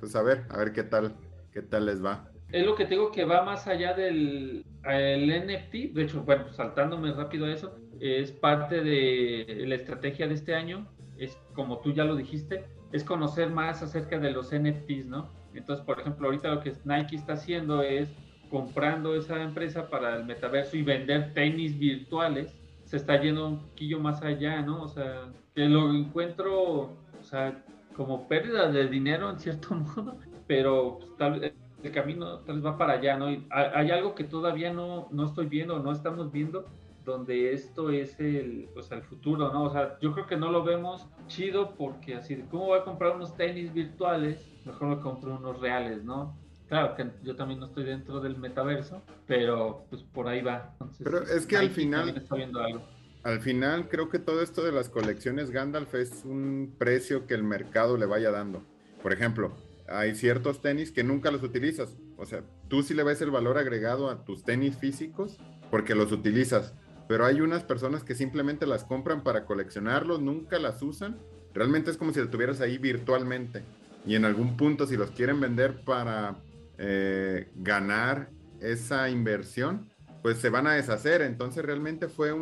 Pues 0.00 0.14
a 0.16 0.22
ver, 0.22 0.44
a 0.50 0.58
ver 0.58 0.72
qué 0.72 0.82
tal, 0.82 1.14
qué 1.52 1.62
tal 1.62 1.86
les 1.86 2.04
va. 2.04 2.28
es 2.52 2.64
lo 2.64 2.74
que 2.74 2.84
tengo 2.84 3.10
que 3.10 3.24
va 3.24 3.42
más 3.42 3.66
allá 3.66 3.94
del 3.94 4.64
NFT. 4.82 5.94
De 5.94 6.02
hecho, 6.02 6.22
bueno, 6.22 6.52
saltándome 6.52 7.12
rápido 7.12 7.46
a 7.46 7.52
eso, 7.52 7.76
es 8.00 8.30
parte 8.32 8.82
de 8.82 9.64
la 9.66 9.74
estrategia 9.74 10.28
de 10.28 10.34
este 10.34 10.54
año. 10.54 10.86
Es 11.16 11.38
como 11.54 11.78
tú 11.78 11.92
ya 11.92 12.04
lo 12.04 12.16
dijiste, 12.16 12.64
es 12.92 13.04
conocer 13.04 13.50
más 13.50 13.82
acerca 13.82 14.18
de 14.18 14.30
los 14.30 14.52
NFTs, 14.52 15.06
¿no? 15.06 15.30
Entonces, 15.54 15.84
por 15.84 16.00
ejemplo, 16.00 16.26
ahorita 16.26 16.48
lo 16.48 16.60
que 16.60 16.72
Nike 16.84 17.16
está 17.16 17.34
haciendo 17.34 17.82
es 17.82 18.08
comprando 18.50 19.14
esa 19.14 19.40
empresa 19.42 19.88
para 19.88 20.16
el 20.16 20.24
metaverso 20.24 20.76
y 20.76 20.82
vender 20.82 21.32
tenis 21.32 21.78
virtuales. 21.78 22.54
Se 22.84 22.96
está 22.96 23.20
yendo 23.20 23.48
un 23.48 23.60
poquillo 23.60 23.98
más 24.00 24.22
allá, 24.22 24.60
¿no? 24.62 24.82
O 24.82 24.88
sea, 24.88 25.32
que 25.54 25.68
lo 25.68 25.92
encuentro, 25.94 26.90
o 27.20 27.22
sea, 27.22 27.63
como 27.96 28.28
pérdida 28.28 28.70
de 28.70 28.88
dinero 28.88 29.30
en 29.30 29.38
cierto 29.38 29.74
modo, 29.96 30.18
pero 30.46 30.98
pues, 30.98 31.16
tal 31.16 31.54
el 31.84 31.92
camino 31.92 32.38
tal 32.40 32.56
vez 32.56 32.64
va 32.64 32.78
para 32.78 32.94
allá, 32.94 33.16
¿no? 33.16 33.26
hay, 33.26 33.46
hay, 33.50 33.90
algo 33.90 34.14
que 34.14 34.24
todavía 34.24 34.72
no, 34.72 35.08
no 35.10 35.26
estoy 35.26 35.46
viendo, 35.46 35.78
no 35.80 35.92
estamos 35.92 36.32
viendo, 36.32 36.66
donde 37.04 37.52
esto 37.52 37.90
es 37.90 38.18
el, 38.18 38.68
pues, 38.72 38.90
el 38.90 39.02
futuro, 39.02 39.52
¿no? 39.52 39.64
O 39.64 39.70
sea, 39.70 39.98
yo 40.00 40.12
creo 40.12 40.26
que 40.26 40.36
no 40.36 40.50
lo 40.50 40.64
vemos 40.64 41.06
chido 41.26 41.74
porque 41.74 42.14
así, 42.14 42.42
¿cómo 42.50 42.66
voy 42.66 42.78
a 42.78 42.84
comprar 42.84 43.14
unos 43.14 43.36
tenis 43.36 43.72
virtuales? 43.72 44.50
Mejor 44.64 44.88
me 44.88 45.00
compro 45.00 45.36
unos 45.36 45.60
reales, 45.60 46.02
¿no? 46.02 46.34
Claro 46.68 46.94
que 46.94 47.10
yo 47.22 47.36
también 47.36 47.60
no 47.60 47.66
estoy 47.66 47.84
dentro 47.84 48.20
del 48.20 48.38
metaverso, 48.38 49.02
pero 49.26 49.84
pues 49.90 50.02
por 50.02 50.26
ahí 50.26 50.40
va. 50.40 50.74
pero 51.02 51.22
es 51.22 51.46
que 51.46 51.58
al 51.58 51.68
final... 51.68 52.08
Está 52.08 52.36
viendo 52.36 52.60
algo. 52.60 52.80
Al 53.24 53.40
final 53.40 53.88
creo 53.88 54.10
que 54.10 54.18
todo 54.18 54.42
esto 54.42 54.62
de 54.62 54.70
las 54.70 54.90
colecciones 54.90 55.50
Gandalf 55.50 55.94
es 55.94 56.24
un 56.26 56.74
precio 56.76 57.26
que 57.26 57.32
el 57.32 57.42
mercado 57.42 57.96
le 57.96 58.04
vaya 58.04 58.30
dando. 58.30 58.62
Por 59.02 59.14
ejemplo, 59.14 59.56
hay 59.88 60.14
ciertos 60.14 60.60
tenis 60.60 60.92
que 60.92 61.04
nunca 61.04 61.30
los 61.30 61.42
utilizas. 61.42 61.96
O 62.18 62.26
sea, 62.26 62.42
tú 62.68 62.82
sí 62.82 62.92
le 62.92 63.02
ves 63.02 63.22
el 63.22 63.30
valor 63.30 63.56
agregado 63.56 64.10
a 64.10 64.26
tus 64.26 64.44
tenis 64.44 64.76
físicos 64.76 65.38
porque 65.70 65.94
los 65.94 66.12
utilizas. 66.12 66.74
Pero 67.08 67.24
hay 67.24 67.40
unas 67.40 67.64
personas 67.64 68.04
que 68.04 68.14
simplemente 68.14 68.66
las 68.66 68.84
compran 68.84 69.22
para 69.22 69.46
coleccionarlos, 69.46 70.20
nunca 70.20 70.58
las 70.58 70.82
usan. 70.82 71.18
Realmente 71.54 71.90
es 71.90 71.96
como 71.96 72.12
si 72.12 72.20
las 72.20 72.30
tuvieras 72.30 72.60
ahí 72.60 72.76
virtualmente. 72.76 73.62
Y 74.04 74.16
en 74.16 74.26
algún 74.26 74.58
punto, 74.58 74.86
si 74.86 74.98
los 74.98 75.10
quieren 75.10 75.40
vender 75.40 75.82
para 75.82 76.36
eh, 76.76 77.48
ganar 77.56 78.28
esa 78.60 79.08
inversión, 79.08 79.88
pues 80.22 80.36
se 80.38 80.50
van 80.50 80.66
a 80.66 80.74
deshacer. 80.74 81.22
Entonces 81.22 81.64
realmente 81.64 82.08
fue 82.08 82.34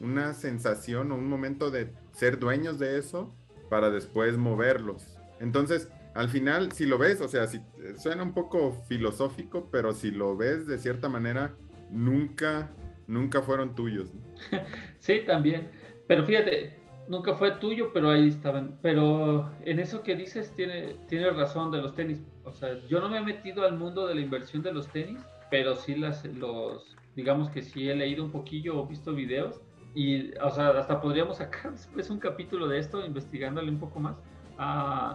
una 0.00 0.34
sensación 0.34 1.12
o 1.12 1.16
un 1.16 1.28
momento 1.28 1.70
de 1.70 1.90
ser 2.12 2.38
dueños 2.38 2.78
de 2.78 2.98
eso 2.98 3.34
para 3.68 3.90
después 3.90 4.36
moverlos. 4.36 5.18
Entonces, 5.40 5.88
al 6.14 6.28
final, 6.28 6.72
si 6.72 6.86
lo 6.86 6.96
ves, 6.96 7.20
o 7.20 7.28
sea, 7.28 7.46
si, 7.46 7.60
suena 7.98 8.22
un 8.22 8.32
poco 8.32 8.84
filosófico, 8.88 9.68
pero 9.70 9.92
si 9.92 10.10
lo 10.10 10.36
ves 10.36 10.66
de 10.66 10.78
cierta 10.78 11.08
manera, 11.08 11.54
nunca, 11.90 12.70
nunca 13.06 13.42
fueron 13.42 13.74
tuyos. 13.74 14.10
Sí, 15.00 15.20
también. 15.26 15.68
Pero 16.06 16.24
fíjate, 16.24 16.78
nunca 17.08 17.34
fue 17.34 17.50
tuyo, 17.52 17.90
pero 17.92 18.10
ahí 18.10 18.28
estaban. 18.28 18.78
Pero 18.80 19.50
en 19.64 19.78
eso 19.78 20.02
que 20.02 20.16
dices, 20.16 20.50
tiene, 20.54 20.96
tiene 21.08 21.28
razón 21.30 21.70
de 21.70 21.82
los 21.82 21.94
tenis. 21.94 22.20
O 22.44 22.52
sea, 22.52 22.78
yo 22.88 23.00
no 23.00 23.08
me 23.08 23.18
he 23.18 23.22
metido 23.22 23.64
al 23.64 23.76
mundo 23.76 24.06
de 24.06 24.14
la 24.14 24.20
inversión 24.22 24.62
de 24.62 24.72
los 24.72 24.88
tenis, 24.88 25.18
pero 25.50 25.76
sí 25.76 25.96
las, 25.96 26.24
los, 26.24 26.96
digamos 27.16 27.50
que 27.50 27.62
sí 27.62 27.88
he 27.88 27.94
leído 27.94 28.24
un 28.24 28.30
poquillo 28.30 28.78
o 28.78 28.86
visto 28.86 29.14
videos. 29.14 29.60
Y, 29.94 30.36
o 30.38 30.50
sea, 30.50 30.70
hasta 30.70 31.00
podríamos 31.00 31.38
sacar 31.38 31.72
después 31.72 32.10
un 32.10 32.18
capítulo 32.18 32.66
de 32.68 32.78
esto, 32.78 33.04
investigándole 33.04 33.70
un 33.70 33.78
poco 33.78 34.00
más 34.00 34.16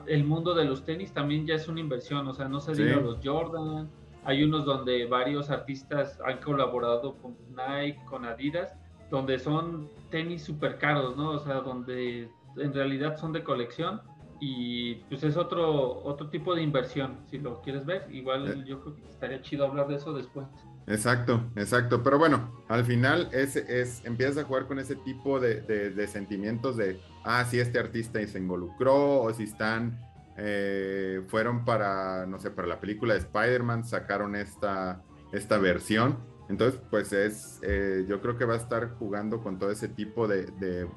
el 0.07 0.23
mundo 0.25 0.53
de 0.53 0.65
los 0.65 0.83
tenis 0.83 1.13
también 1.13 1.45
ya 1.45 1.55
es 1.55 1.67
una 1.67 1.79
inversión, 1.79 2.27
o 2.27 2.33
sea, 2.33 2.47
no 2.47 2.59
se 2.59 2.73
diga 2.73 2.97
los 2.97 3.19
Jordan, 3.23 3.89
hay 4.25 4.43
unos 4.43 4.65
donde 4.65 5.05
varios 5.05 5.49
artistas 5.49 6.19
han 6.25 6.39
colaborado 6.39 7.15
con 7.15 7.35
Nike, 7.49 7.99
con 8.05 8.25
Adidas, 8.25 8.75
donde 9.09 9.39
son 9.39 9.89
tenis 10.11 10.43
súper 10.43 10.77
caros, 10.77 11.15
¿no? 11.15 11.31
O 11.31 11.39
sea, 11.39 11.55
donde 11.61 12.29
en 12.57 12.73
realidad 12.73 13.17
son 13.17 13.31
de 13.31 13.43
colección 13.43 14.01
y 14.41 14.95
pues 15.09 15.23
es 15.23 15.37
otro, 15.37 16.03
otro 16.03 16.29
tipo 16.29 16.53
de 16.53 16.61
inversión, 16.61 17.17
si 17.27 17.39
lo 17.39 17.61
quieres 17.61 17.85
ver, 17.85 18.07
igual 18.11 18.47
eh. 18.47 18.63
yo 18.67 18.81
creo 18.81 18.95
que 18.95 19.01
estaría 19.09 19.41
chido 19.41 19.65
hablar 19.65 19.87
de 19.87 19.95
eso 19.95 20.13
después. 20.13 20.47
Exacto, 20.89 21.51
exacto. 21.55 22.03
Pero 22.03 22.17
bueno, 22.17 22.63
al 22.67 22.83
final 22.83 23.29
es, 23.31 23.55
es, 23.55 24.03
empiezas 24.05 24.37
a 24.39 24.43
jugar 24.43 24.65
con 24.67 24.79
ese 24.79 24.95
tipo 24.95 25.39
de, 25.39 25.61
de, 25.61 26.07
sentimientos 26.07 26.77
de, 26.77 26.99
ah, 27.23 27.45
si 27.45 27.59
este 27.59 27.77
artista 27.79 28.25
se 28.27 28.39
involucró 28.39 29.21
o 29.21 29.31
si 29.33 29.43
están, 29.43 30.01
eh, 30.35 31.21
fueron 31.27 31.63
para, 31.63 32.25
no 32.25 32.39
sé, 32.39 32.49
para 32.49 32.67
la 32.67 32.79
película 32.79 33.13
de 33.13 33.19
Spider-Man, 33.19 33.85
sacaron 33.85 34.35
esta, 34.35 35.03
esta 35.31 35.59
versión. 35.59 36.17
Entonces, 36.49 36.81
pues 36.89 37.13
es, 37.13 37.59
eh, 37.61 38.05
yo 38.09 38.19
creo 38.21 38.35
que 38.37 38.45
va 38.45 38.55
a 38.55 38.57
estar 38.57 38.89
jugando 38.95 39.43
con 39.43 39.59
todo 39.59 39.69
ese 39.69 39.87
tipo 39.87 40.27
de, 40.27 40.47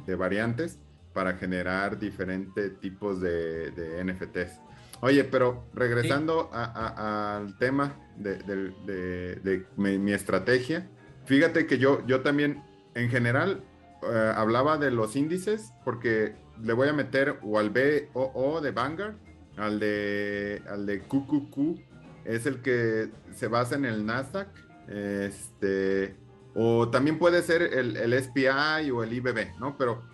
de 0.07 0.15
variantes 0.15 0.79
para 1.13 1.35
generar 1.35 1.99
diferentes 1.99 2.79
tipos 2.81 3.21
de, 3.21 4.03
NFTs. 4.05 4.61
Oye, 5.05 5.25
pero 5.25 5.67
regresando 5.75 6.49
al 6.53 7.59
tema 7.59 7.97
de, 8.17 9.67
mi, 9.77 10.13
estrategia, 10.13 10.89
fíjate 11.25 11.67
que 11.67 11.79
yo, 11.79 12.07
yo 12.07 12.21
también, 12.21 12.63
en 12.95 13.11
general, 13.11 13.65
eh, 14.05 14.33
hablaba 14.37 14.79
de 14.79 14.93
los 14.93 15.17
índices 15.17 15.73
porque 15.85 16.37
le 16.63 16.73
voy 16.73 16.89
a 16.89 16.93
meter 16.93 17.41
o 17.43 17.59
al 17.59 17.71
BOO 17.71 18.61
de 18.61 18.71
Vanguard, 18.71 19.17
al 19.57 19.81
de, 19.81 20.63
al 20.69 20.87
de 20.87 21.01
QQQ, 21.01 21.81
es 22.25 22.47
el 22.47 22.63
que 22.63 23.11
se 23.35 23.49
basa 23.49 23.75
en 23.75 23.87
el 23.87 24.07
Nasdaq, 24.07 24.51
este, 24.87 26.15
o 26.55 26.91
también 26.91 27.19
puede 27.19 27.43
ser 27.43 27.63
el, 27.63 27.97
el 27.97 28.23
SPI 28.23 28.93
o 28.93 29.03
el 29.03 29.13
IBB, 29.13 29.59
¿no? 29.59 29.77
Pero 29.77 30.05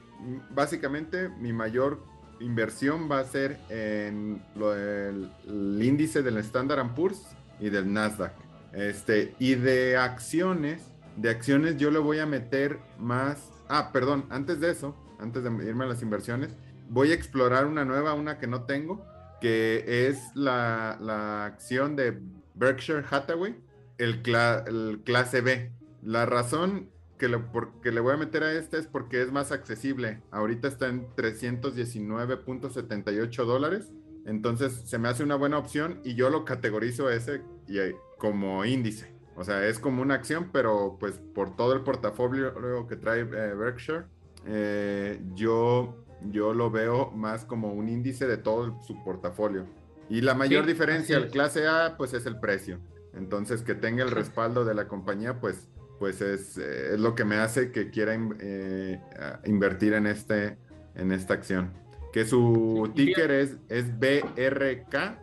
básicamente 0.51 1.29
mi 1.29 1.53
mayor 1.53 2.08
inversión 2.41 3.11
va 3.11 3.21
a 3.21 3.25
ser 3.25 3.59
en 3.69 4.43
lo 4.55 4.75
el 4.75 5.31
índice 5.83 6.23
del 6.23 6.39
Standard 6.39 6.95
Poor's 6.95 7.23
y 7.61 7.71
del 7.71 7.93
Nasdaq. 7.93 8.33
Este, 8.73 9.35
y 9.39 9.55
de 9.55 9.97
acciones, 9.97 10.83
de 11.17 11.31
acciones 11.31 11.77
yo 11.77 11.91
le 11.91 11.99
voy 11.99 12.19
a 12.19 12.27
meter 12.27 12.79
más. 12.99 13.51
Ah, 13.69 13.91
perdón, 13.93 14.27
antes 14.31 14.61
de 14.61 14.71
eso, 14.71 14.97
antes 15.19 15.43
de 15.43 15.51
irme 15.67 15.85
a 15.85 15.89
las 15.89 16.03
inversiones, 16.03 16.51
voy 16.89 17.13
a 17.13 17.15
explorar 17.15 17.67
una 17.67 17.85
nueva, 17.85 18.15
una 18.15 18.39
que 18.39 18.47
no 18.47 18.63
tengo, 18.63 19.05
que 19.41 20.09
es 20.09 20.35
la, 20.35 20.99
la 21.01 21.45
acción 21.45 21.97
de 21.97 22.19
Berkshire 22.55 23.05
Hathaway, 23.09 23.57
el, 23.99 24.23
el 24.67 25.01
clase 25.05 25.41
B. 25.41 25.73
La 26.03 26.27
razón 26.27 26.91
que 27.19 27.29
le, 27.29 27.39
porque 27.39 27.93
le 27.93 28.01
voy 28.01 28.15
a 28.15 28.17
meter 28.17 28.45
a 28.45 28.53
este 28.53 28.79
es 28.79 28.87
porque 28.87 29.21
es 29.23 29.31
más 29.33 29.51
accesible. 29.53 30.23
Ahorita 30.31 30.69
está 30.69 30.89
en 30.89 31.09
319.78 31.15 33.45
dólares. 33.45 33.93
Entonces 34.25 34.81
se 34.85 34.99
me 34.99 35.09
hace 35.09 35.25
una 35.25 35.37
buena 35.37 35.59
opción 35.59 36.01
y 36.05 36.15
yo 36.15 36.31
lo 36.31 36.45
categorizo 36.45 37.11
ese 37.11 37.43
y, 37.67 37.79
eh, 37.79 37.97
como 38.19 38.65
índice. 38.65 39.13
O 39.37 39.45
sea, 39.45 39.67
es 39.67 39.79
como 39.79 40.03
una 40.03 40.15
acción, 40.15 40.51
pero 40.53 40.97
pues 40.99 41.21
por 41.35 41.55
todo 41.57 41.73
el 41.73 41.83
portafolio 41.83 42.87
que 42.89 42.97
trae 42.97 43.21
eh, 43.21 43.55
Berkshire, 43.55 44.07
eh, 44.47 45.21
yo, 45.35 46.05
yo 46.31 46.55
lo 46.55 46.71
veo 46.71 47.11
más 47.13 47.45
como 47.45 47.73
un 47.73 47.89
índice 47.89 48.27
de 48.27 48.37
todo 48.37 48.83
su 48.83 49.03
portafolio. 49.05 49.67
Y 50.11 50.23
la 50.23 50.35
mayor 50.35 50.67
diferencia, 50.67 51.17
el 51.17 51.29
clase 51.29 51.69
A, 51.69 51.97
pues 51.97 52.15
es 52.15 52.27
el 52.27 52.41
precio. 52.41 52.81
Entonces, 53.15 53.63
que 53.63 53.75
tenga 53.75 54.03
el 54.03 54.11
respaldo 54.11 54.65
de 54.65 54.75
la 54.75 54.89
compañía, 54.89 55.41
pues 55.41 55.69
pues 55.99 56.21
es, 56.21 56.59
eh, 56.59 56.95
es, 56.95 57.01
lo 57.01 57.15
que 57.15 57.25
me 57.25 57.37
hace 57.37 57.73
que 57.73 57.91
quiera 57.91 58.15
eh, 58.41 59.01
invertir 59.47 59.95
en, 59.95 60.07
este, 60.07 60.59
en 60.95 61.13
esta 61.13 61.35
acción. 61.35 61.73
Que 62.13 62.25
su 62.25 62.91
ticker 62.95 63.31
es, 63.31 63.59
es 63.69 63.99
BRK.B. 63.99 65.19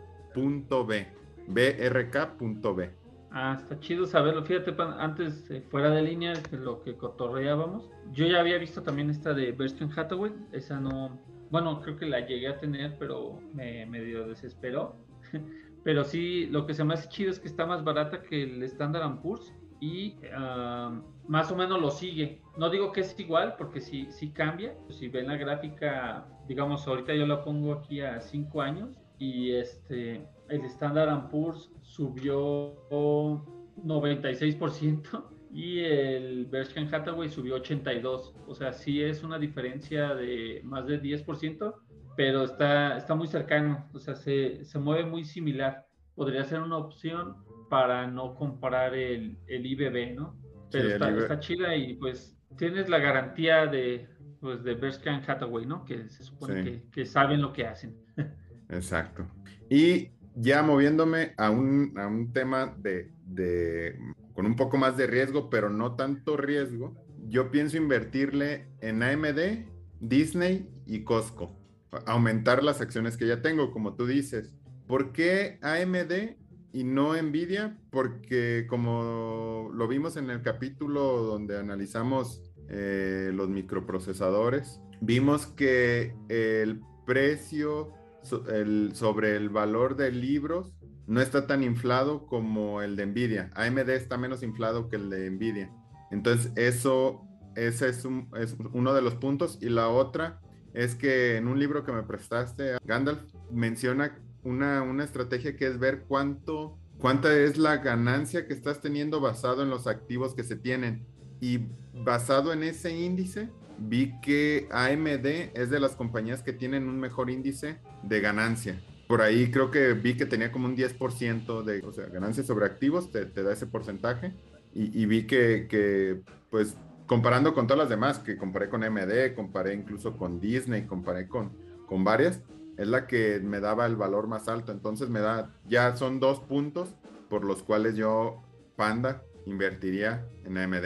BRK.B. 1.48 2.90
Ah, 3.32 3.56
está 3.58 3.78
chido 3.80 4.06
saberlo. 4.06 4.44
Fíjate, 4.44 4.74
antes 4.98 5.50
eh, 5.50 5.62
fuera 5.68 5.90
de 5.90 6.02
línea 6.02 6.34
de 6.34 6.56
lo 6.58 6.82
que 6.82 6.96
cotorreábamos, 6.96 7.90
yo 8.12 8.26
ya 8.26 8.40
había 8.40 8.58
visto 8.58 8.82
también 8.82 9.10
esta 9.10 9.34
de 9.34 9.52
Berkshire 9.52 9.90
Hathaway. 9.94 10.32
Esa 10.52 10.80
no, 10.80 11.18
bueno, 11.50 11.80
creo 11.80 11.96
que 11.96 12.06
la 12.06 12.20
llegué 12.20 12.48
a 12.48 12.58
tener, 12.58 12.96
pero 12.98 13.40
me 13.52 13.84
medio 13.86 14.26
desesperó. 14.26 14.96
pero 15.84 16.04
sí, 16.04 16.46
lo 16.46 16.66
que 16.66 16.74
se 16.74 16.84
me 16.84 16.94
hace 16.94 17.08
chido 17.08 17.30
es 17.30 17.38
que 17.38 17.48
está 17.48 17.66
más 17.66 17.84
barata 17.84 18.22
que 18.22 18.44
el 18.44 18.62
Standard 18.62 19.20
Poor's 19.20 19.52
y 19.80 20.16
ah, 20.34 21.00
más 21.28 21.50
o 21.50 21.56
menos 21.56 21.80
lo 21.80 21.90
sigue. 21.90 22.40
No 22.56 22.70
digo 22.70 22.92
que 22.92 23.00
es 23.00 23.18
igual 23.18 23.56
porque 23.56 23.80
si 23.80 24.10
sí, 24.10 24.30
cambia. 24.30 24.76
Si 24.90 25.08
ven 25.08 25.28
la 25.28 25.36
gráfica, 25.36 26.26
digamos, 26.48 26.86
ahorita 26.86 27.14
yo 27.14 27.26
la 27.26 27.42
pongo 27.42 27.72
aquí 27.72 28.00
a 28.00 28.20
5 28.20 28.62
años 28.62 28.98
y 29.18 29.52
este, 29.52 30.26
el 30.48 30.64
Standard 30.64 31.28
Poor's 31.28 31.70
subió 31.82 32.74
96% 32.90 35.24
y 35.52 35.80
el 35.80 36.46
Berkshire 36.46 36.94
Hathaway 36.94 37.28
subió 37.28 37.56
82%. 37.56 38.34
O 38.46 38.54
sea, 38.54 38.72
sí 38.72 39.02
es 39.02 39.22
una 39.22 39.38
diferencia 39.38 40.14
de 40.14 40.60
más 40.64 40.86
de 40.86 41.00
10%, 41.00 41.74
pero 42.16 42.44
está, 42.44 42.96
está 42.96 43.14
muy 43.14 43.28
cercano, 43.28 43.88
o 43.92 43.98
sea, 43.98 44.14
se, 44.14 44.64
se 44.64 44.78
mueve 44.78 45.04
muy 45.04 45.24
similar. 45.24 45.86
podría 46.14 46.44
ser 46.44 46.60
una 46.60 46.78
opción 46.78 47.36
para 47.68 48.06
no 48.06 48.34
comprar 48.34 48.94
el, 48.94 49.38
el 49.46 49.66
IBB, 49.66 50.14
¿no? 50.14 50.36
Pero 50.70 51.18
está, 51.18 51.38
chida 51.40 51.74
y 51.76 51.94
pues 51.94 52.36
tienes 52.56 52.88
la 52.88 52.98
garantía 52.98 53.66
de, 53.66 54.08
pues, 54.40 54.62
de 54.64 54.74
Berkshire 54.74 55.22
Hathaway, 55.26 55.66
¿no? 55.66 55.84
Que 55.84 56.08
se 56.08 56.24
supone 56.24 56.64
que, 56.64 56.82
que, 56.90 57.06
saben 57.06 57.40
lo 57.40 57.52
que 57.52 57.66
hacen. 57.66 57.96
Exacto. 58.68 59.26
Y 59.70 60.10
ya 60.34 60.62
moviéndome 60.62 61.32
a 61.36 61.50
un, 61.50 61.94
a 61.96 62.06
un 62.06 62.32
tema 62.32 62.74
de, 62.78 63.12
de, 63.24 63.98
con 64.34 64.46
un 64.46 64.56
poco 64.56 64.76
más 64.76 64.96
de 64.96 65.06
riesgo, 65.06 65.48
pero 65.50 65.70
no 65.70 65.96
tanto 65.96 66.36
riesgo, 66.36 66.94
yo 67.28 67.50
pienso 67.50 67.76
invertirle 67.76 68.68
en 68.80 69.02
AMD, 69.02 69.66
Disney 70.00 70.68
y 70.86 71.02
Costco. 71.04 71.58
Aumentar 72.06 72.62
las 72.62 72.80
acciones 72.80 73.16
que 73.16 73.26
ya 73.26 73.40
tengo, 73.40 73.70
como 73.70 73.94
tú 73.94 74.06
dices. 74.06 74.54
¿Por 74.86 75.12
qué 75.12 75.58
AMD 75.62 76.36
y 76.72 76.84
no 76.84 77.20
Nvidia? 77.20 77.78
Porque 77.90 78.66
como 78.68 79.70
lo 79.72 79.88
vimos 79.88 80.16
en 80.16 80.30
el 80.30 80.42
capítulo 80.42 81.22
donde 81.22 81.58
analizamos 81.58 82.42
eh, 82.68 83.30
los 83.32 83.48
microprocesadores, 83.48 84.80
vimos 85.00 85.46
que 85.46 86.14
el 86.28 86.80
precio 87.06 87.92
sobre 88.22 89.36
el 89.36 89.50
valor 89.50 89.96
de 89.96 90.10
libros 90.10 90.74
no 91.06 91.20
está 91.20 91.46
tan 91.46 91.62
inflado 91.62 92.26
como 92.26 92.82
el 92.82 92.96
de 92.96 93.06
Nvidia. 93.06 93.50
AMD 93.54 93.88
está 93.90 94.18
menos 94.18 94.42
inflado 94.42 94.88
que 94.88 94.96
el 94.96 95.08
de 95.10 95.30
Nvidia. 95.30 95.70
Entonces, 96.10 96.50
eso 96.56 97.26
ese 97.56 97.88
es, 97.88 98.04
uno 98.04 98.94
de 98.94 99.02
los 99.02 99.14
puntos. 99.14 99.58
Y 99.60 99.70
la 99.70 99.88
otra 99.88 100.40
es 100.74 100.94
que 100.94 101.36
en 101.36 101.48
un 101.48 101.58
libro 101.58 101.84
que 101.84 101.92
me 101.92 102.02
prestaste, 102.02 102.76
Gandalf 102.84 103.20
menciona 103.50 104.18
una, 104.46 104.82
una 104.82 105.04
estrategia 105.04 105.56
que 105.56 105.66
es 105.66 105.78
ver 105.78 106.04
cuánto, 106.06 106.78
cuánta 106.98 107.36
es 107.36 107.58
la 107.58 107.78
ganancia 107.78 108.46
que 108.46 108.54
estás 108.54 108.80
teniendo 108.80 109.20
basado 109.20 109.62
en 109.62 109.70
los 109.70 109.86
activos 109.86 110.34
que 110.34 110.44
se 110.44 110.56
tienen. 110.56 111.04
Y 111.40 111.66
basado 111.92 112.52
en 112.52 112.62
ese 112.62 112.96
índice, 112.96 113.50
vi 113.78 114.18
que 114.20 114.68
AMD 114.70 115.26
es 115.54 115.68
de 115.70 115.80
las 115.80 115.96
compañías 115.96 116.42
que 116.42 116.52
tienen 116.52 116.88
un 116.88 116.98
mejor 116.98 117.28
índice 117.28 117.78
de 118.02 118.20
ganancia. 118.20 118.80
Por 119.08 119.20
ahí 119.20 119.50
creo 119.50 119.70
que 119.70 119.92
vi 119.92 120.16
que 120.16 120.26
tenía 120.26 120.50
como 120.50 120.66
un 120.66 120.76
10% 120.76 121.62
de 121.62 121.80
o 121.84 121.92
sea, 121.92 122.06
ganancia 122.06 122.42
sobre 122.42 122.66
activos, 122.66 123.10
te, 123.10 123.26
da 123.26 123.52
ese 123.52 123.66
porcentaje. 123.66 124.32
Y, 124.74 125.06
vi 125.06 125.26
que, 125.26 126.20
pues 126.50 126.76
comparando 127.06 127.54
con 127.54 127.66
todas 127.66 127.78
las 127.78 127.88
demás, 127.88 128.18
que 128.18 128.36
comparé 128.36 128.68
con 128.68 128.82
MD, 128.82 129.34
comparé 129.34 129.72
incluso 129.72 130.18
con 130.18 130.38
Disney, 130.38 130.82
comparé 130.84 131.28
con, 131.28 131.52
con 131.86 132.04
varias, 132.04 132.42
es 132.76 132.88
la 132.88 133.06
que 133.06 133.40
me 133.42 133.60
daba 133.60 133.86
el 133.86 133.96
valor 133.96 134.26
más 134.26 134.48
alto. 134.48 134.72
Entonces 134.72 135.08
me 135.08 135.20
da, 135.20 135.50
ya 135.66 135.96
son 135.96 136.20
dos 136.20 136.40
puntos 136.40 136.94
por 137.28 137.44
los 137.44 137.62
cuales 137.62 137.96
yo, 137.96 138.42
Panda, 138.76 139.22
invertiría 139.46 140.26
en 140.44 140.58
AMD. 140.58 140.84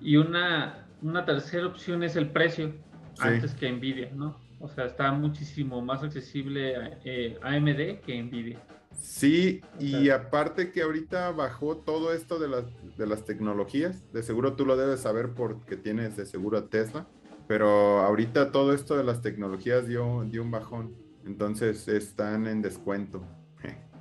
Y 0.00 0.16
una, 0.16 0.86
una 1.02 1.24
tercera 1.24 1.66
opción 1.66 2.02
es 2.02 2.16
el 2.16 2.30
precio, 2.30 2.74
antes 3.18 3.54
que 3.54 3.70
Nvidia, 3.70 4.10
¿no? 4.14 4.36
O 4.60 4.68
sea, 4.68 4.86
está 4.86 5.12
muchísimo 5.12 5.80
más 5.80 6.02
accesible 6.02 6.98
eh, 7.04 7.38
AMD 7.42 8.00
que 8.04 8.22
Nvidia. 8.22 8.60
Sí, 8.98 9.62
y 9.78 10.10
aparte 10.10 10.72
que 10.72 10.82
ahorita 10.82 11.30
bajó 11.30 11.78
todo 11.78 12.12
esto 12.12 12.38
de 12.38 12.48
las, 12.48 12.64
de 12.98 13.06
las 13.06 13.24
tecnologías, 13.24 14.12
de 14.12 14.22
seguro 14.22 14.54
tú 14.54 14.66
lo 14.66 14.76
debes 14.76 15.00
saber 15.00 15.30
porque 15.30 15.76
tienes 15.76 16.16
de 16.16 16.26
seguro 16.26 16.64
Tesla, 16.64 17.06
pero 17.48 18.00
ahorita 18.00 18.52
todo 18.52 18.74
esto 18.74 18.96
de 18.96 19.04
las 19.04 19.22
tecnologías 19.22 19.86
dio, 19.86 20.24
dio 20.30 20.42
un 20.42 20.50
bajón, 20.50 20.94
entonces 21.26 21.88
están 21.88 22.46
en 22.46 22.62
descuento. 22.62 23.22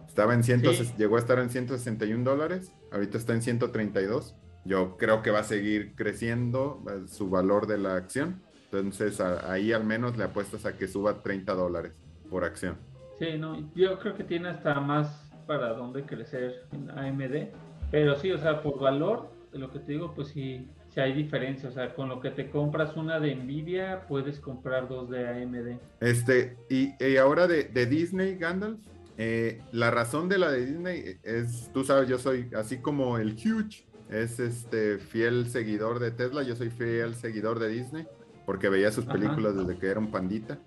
Estaba 0.07 0.33
en 0.33 0.43
100, 0.43 0.63
llegó 0.97 1.15
a 1.15 1.19
estar 1.19 1.39
en 1.39 1.49
161 1.49 2.23
dólares, 2.23 2.73
ahorita 2.91 3.17
está 3.17 3.33
en 3.33 3.41
132. 3.41 4.35
Yo 4.65 4.97
creo 4.97 5.21
que 5.21 5.31
va 5.31 5.39
a 5.39 5.43
seguir 5.43 5.93
creciendo 5.95 6.83
eh, 6.89 7.07
su 7.07 7.29
valor 7.29 7.67
de 7.67 7.77
la 7.77 7.95
acción, 7.95 8.41
entonces 8.65 9.21
ahí 9.21 9.71
al 9.71 9.85
menos 9.85 10.17
le 10.17 10.25
apuestas 10.25 10.65
a 10.65 10.75
que 10.75 10.87
suba 10.87 11.21
30 11.21 11.53
dólares 11.53 11.93
por 12.29 12.43
acción. 12.43 12.75
Sí, 13.19 13.37
no, 13.37 13.71
yo 13.75 13.99
creo 13.99 14.15
que 14.15 14.23
tiene 14.23 14.49
hasta 14.49 14.79
más 14.79 15.29
para 15.45 15.73
dónde 15.73 16.03
crecer 16.03 16.65
en 16.71 16.91
AMD. 16.91 17.49
Pero 17.91 18.15
sí, 18.15 18.31
o 18.31 18.37
sea, 18.37 18.61
por 18.61 18.79
valor, 18.79 19.29
de 19.51 19.59
lo 19.59 19.71
que 19.71 19.79
te 19.79 19.93
digo, 19.93 20.13
pues 20.13 20.29
sí, 20.29 20.69
sí 20.93 20.99
hay 20.99 21.13
diferencia. 21.13 21.69
O 21.69 21.71
sea, 21.71 21.93
con 21.93 22.09
lo 22.09 22.19
que 22.19 22.31
te 22.31 22.49
compras 22.49 22.95
una 22.95 23.19
de 23.19 23.35
Nvidia, 23.35 24.05
puedes 24.07 24.39
comprar 24.39 24.87
dos 24.87 25.09
de 25.09 25.27
AMD. 25.27 25.79
Este, 25.99 26.57
y, 26.69 26.93
y 27.03 27.17
ahora 27.17 27.47
de, 27.47 27.65
de, 27.65 27.85
Disney, 27.85 28.35
Gandalf, 28.35 28.79
eh, 29.17 29.61
la 29.71 29.91
razón 29.91 30.29
de 30.29 30.37
la 30.37 30.51
de 30.51 30.65
Disney 30.65 31.19
es, 31.23 31.69
tú 31.73 31.83
sabes, 31.83 32.07
yo 32.07 32.17
soy 32.17 32.49
así 32.55 32.77
como 32.77 33.17
el 33.17 33.33
huge, 33.33 33.85
es 34.09 34.39
este 34.39 34.97
fiel 34.97 35.49
seguidor 35.49 35.99
de 35.99 36.11
Tesla, 36.11 36.41
yo 36.43 36.55
soy 36.55 36.69
fiel 36.69 37.15
seguidor 37.15 37.59
de 37.59 37.69
Disney, 37.69 38.07
porque 38.45 38.69
veía 38.69 38.91
sus 38.91 39.05
películas 39.05 39.55
desde 39.55 39.77
que 39.77 39.87
era 39.87 39.99
un 39.99 40.09
pandita. 40.09 40.57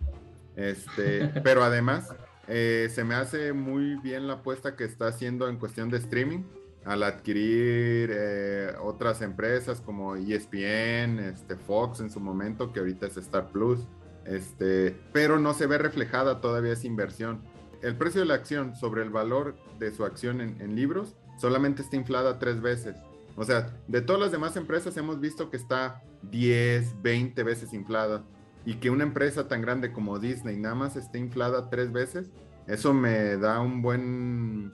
Este, 0.55 1.29
pero 1.43 1.65
además, 1.65 2.15
eh, 2.47 2.89
se 2.93 3.05
me 3.05 3.15
hace 3.15 3.53
muy 3.53 3.97
bien 3.97 4.27
la 4.27 4.35
apuesta 4.35 4.77
que 4.77 4.85
está 4.85 5.09
haciendo 5.09 5.49
en 5.49 5.57
cuestión 5.57 5.91
de 5.91 5.99
streaming 5.99 6.43
al 6.85 7.03
adquirir 7.03 8.11
eh, 8.13 8.73
otras 8.83 9.23
empresas 9.23 9.81
como 9.81 10.17
ESPN, 10.17 11.21
este, 11.21 11.57
Fox 11.57 12.01
en 12.01 12.11
su 12.11 12.21
momento, 12.21 12.73
que 12.73 12.81
ahorita 12.81 13.07
es 13.07 13.17
Star 13.17 13.49
Plus, 13.49 13.87
este, 14.25 14.97
pero 15.13 15.39
no 15.39 15.55
se 15.55 15.67
ve 15.67 15.79
reflejada 15.79 16.41
todavía 16.41 16.73
esa 16.73 16.87
inversión. 16.87 17.43
El 17.83 17.97
precio 17.97 18.21
de 18.21 18.27
la 18.27 18.35
acción 18.35 18.75
sobre 18.75 19.03
el 19.03 19.11
valor 19.11 19.57
de 19.79 19.93
su 19.93 20.05
acción 20.05 20.41
en, 20.41 20.61
en 20.61 20.75
libros 20.75 21.17
solamente 21.39 21.83
está 21.83 21.97
inflada 21.97 22.39
tres 22.39 22.61
veces. 22.61 22.97
O 23.37 23.45
sea, 23.45 23.75
de 23.89 24.03
todas 24.03 24.21
las 24.21 24.33
demás 24.33 24.57
empresas 24.57 24.97
hemos 24.97 25.21
visto 25.21 25.51
que 25.51 25.57
está 25.57 26.03
10, 26.23 27.03
20 27.03 27.43
veces 27.43 27.73
inflada 27.73 28.25
y 28.65 28.75
que 28.75 28.91
una 28.91 29.05
empresa 29.05 29.49
tan 29.49 29.63
grande 29.63 29.93
como 29.93 30.19
Disney 30.19 30.57
nada 30.57 30.75
más 30.75 30.97
esté 30.97 31.19
inflada 31.19 31.71
tres 31.71 31.93
veces, 31.93 32.31
eso 32.67 32.95
me 32.95 33.37
da 33.37 33.61
un 33.61 33.83
buen 33.83 34.73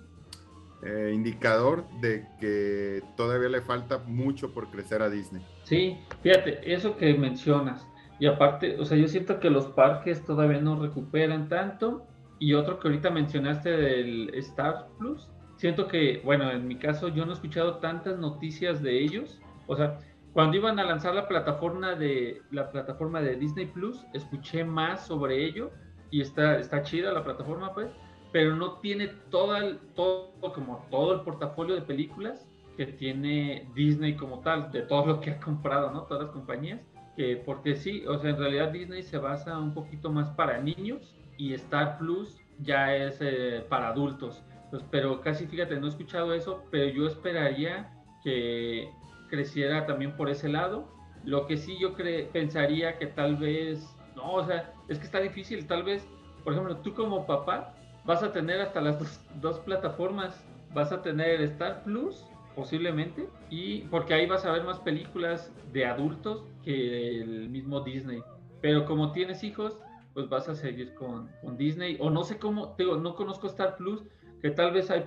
eh, 0.82 1.12
indicador 1.12 1.84
de 2.00 2.26
que 2.40 3.02
todavía 3.16 3.48
le 3.48 3.60
falta 3.62 3.98
mucho 3.98 4.52
por 4.52 4.70
crecer 4.70 5.02
a 5.02 5.10
Disney. 5.10 5.44
Sí, 5.64 5.98
fíjate, 6.22 6.72
eso 6.72 6.96
que 6.96 7.14
mencionas. 7.14 7.86
Y 8.20 8.26
aparte, 8.26 8.78
o 8.78 8.84
sea, 8.84 8.96
yo 8.96 9.08
siento 9.08 9.40
que 9.40 9.50
los 9.50 9.66
parques 9.66 10.24
todavía 10.24 10.60
no 10.60 10.80
recuperan 10.80 11.48
tanto. 11.48 12.06
Y 12.38 12.54
otro 12.54 12.78
que 12.78 12.88
ahorita 12.88 13.10
mencionaste 13.10 13.70
del 13.70 14.34
Star 14.34 14.86
Plus, 14.98 15.28
siento 15.56 15.88
que, 15.88 16.20
bueno, 16.24 16.50
en 16.50 16.68
mi 16.68 16.76
caso 16.76 17.08
yo 17.08 17.24
no 17.24 17.32
he 17.32 17.34
escuchado 17.34 17.78
tantas 17.78 18.18
noticias 18.18 18.80
de 18.80 19.02
ellos. 19.02 19.40
O 19.66 19.76
sea, 19.76 19.98
cuando 20.32 20.56
iban 20.56 20.78
a 20.78 20.84
lanzar 20.84 21.14
la 21.14 21.26
plataforma 21.26 21.96
de 21.96 22.42
la 22.52 22.70
plataforma 22.70 23.20
de 23.20 23.36
Disney 23.36 23.66
Plus, 23.66 24.04
escuché 24.14 24.64
más 24.64 25.06
sobre 25.06 25.44
ello 25.44 25.72
y 26.10 26.20
está, 26.20 26.58
está 26.58 26.82
chida 26.82 27.12
la 27.12 27.24
plataforma, 27.24 27.74
pues, 27.74 27.88
pero 28.32 28.56
no 28.56 28.74
tiene 28.74 29.08
todo, 29.30 29.56
el, 29.56 29.78
todo, 29.94 30.30
como 30.54 30.86
todo 30.90 31.14
el 31.14 31.20
portafolio 31.20 31.74
de 31.74 31.82
películas 31.82 32.46
que 32.76 32.86
tiene 32.86 33.68
Disney 33.74 34.14
como 34.14 34.40
tal, 34.40 34.70
de 34.70 34.82
todo 34.82 35.06
lo 35.06 35.20
que 35.20 35.30
ha 35.30 35.40
comprado, 35.40 35.90
¿no? 35.90 36.02
Todas 36.02 36.24
las 36.24 36.32
compañías. 36.32 36.80
Que, 37.16 37.36
porque 37.36 37.74
sí, 37.74 38.04
o 38.06 38.18
sea, 38.18 38.30
en 38.30 38.38
realidad 38.38 38.70
Disney 38.70 39.02
se 39.02 39.18
basa 39.18 39.58
un 39.58 39.74
poquito 39.74 40.12
más 40.12 40.30
para 40.30 40.60
niños 40.60 41.16
y 41.36 41.54
Star 41.54 41.98
Plus 41.98 42.36
ya 42.60 42.94
es 42.94 43.18
eh, 43.20 43.64
para 43.68 43.88
adultos. 43.88 44.42
Pues, 44.70 44.84
pero 44.90 45.20
casi 45.20 45.46
fíjate, 45.46 45.80
no 45.80 45.86
he 45.86 45.90
escuchado 45.90 46.32
eso, 46.34 46.62
pero 46.70 46.88
yo 46.88 47.06
esperaría 47.06 47.92
que 48.22 48.90
creciera 49.28 49.86
también 49.86 50.16
por 50.16 50.28
ese 50.28 50.48
lado. 50.48 50.88
Lo 51.24 51.46
que 51.46 51.56
sí 51.56 51.76
yo 51.80 51.94
pensaría 52.32 52.98
que 52.98 53.06
tal 53.06 53.36
vez, 53.36 53.96
no, 54.14 54.34
o 54.34 54.46
sea, 54.46 54.72
es 54.88 54.98
que 54.98 55.04
está 55.04 55.18
difícil, 55.18 55.66
tal 55.66 55.82
vez, 55.82 56.06
por 56.44 56.52
ejemplo, 56.52 56.76
tú 56.76 56.94
como 56.94 57.26
papá 57.26 57.74
vas 58.08 58.22
a 58.22 58.32
tener 58.32 58.58
hasta 58.62 58.80
las 58.80 59.20
dos, 59.42 59.58
plataformas, 59.58 60.42
vas 60.72 60.92
a 60.92 61.02
tener 61.02 61.42
Star 61.42 61.84
Plus 61.84 62.24
posiblemente, 62.56 63.28
y 63.50 63.80
porque 63.82 64.14
ahí 64.14 64.26
vas 64.26 64.46
a 64.46 64.50
ver 64.50 64.64
más 64.64 64.78
películas 64.78 65.52
de 65.74 65.84
adultos 65.84 66.42
que 66.64 67.20
el 67.20 67.50
mismo 67.50 67.82
Disney. 67.82 68.22
Pero 68.62 68.86
como 68.86 69.12
tienes 69.12 69.44
hijos, 69.44 69.78
pues 70.14 70.26
vas 70.30 70.48
a 70.48 70.54
seguir 70.54 70.94
con, 70.94 71.28
con 71.42 71.58
Disney, 71.58 71.98
o 72.00 72.08
no 72.08 72.24
sé 72.24 72.38
cómo, 72.38 72.74
digo, 72.78 72.96
no 72.96 73.14
conozco 73.14 73.46
Star 73.46 73.76
Plus, 73.76 74.02
que 74.40 74.50
tal 74.50 74.72
vez 74.72 74.90
hay 74.90 75.04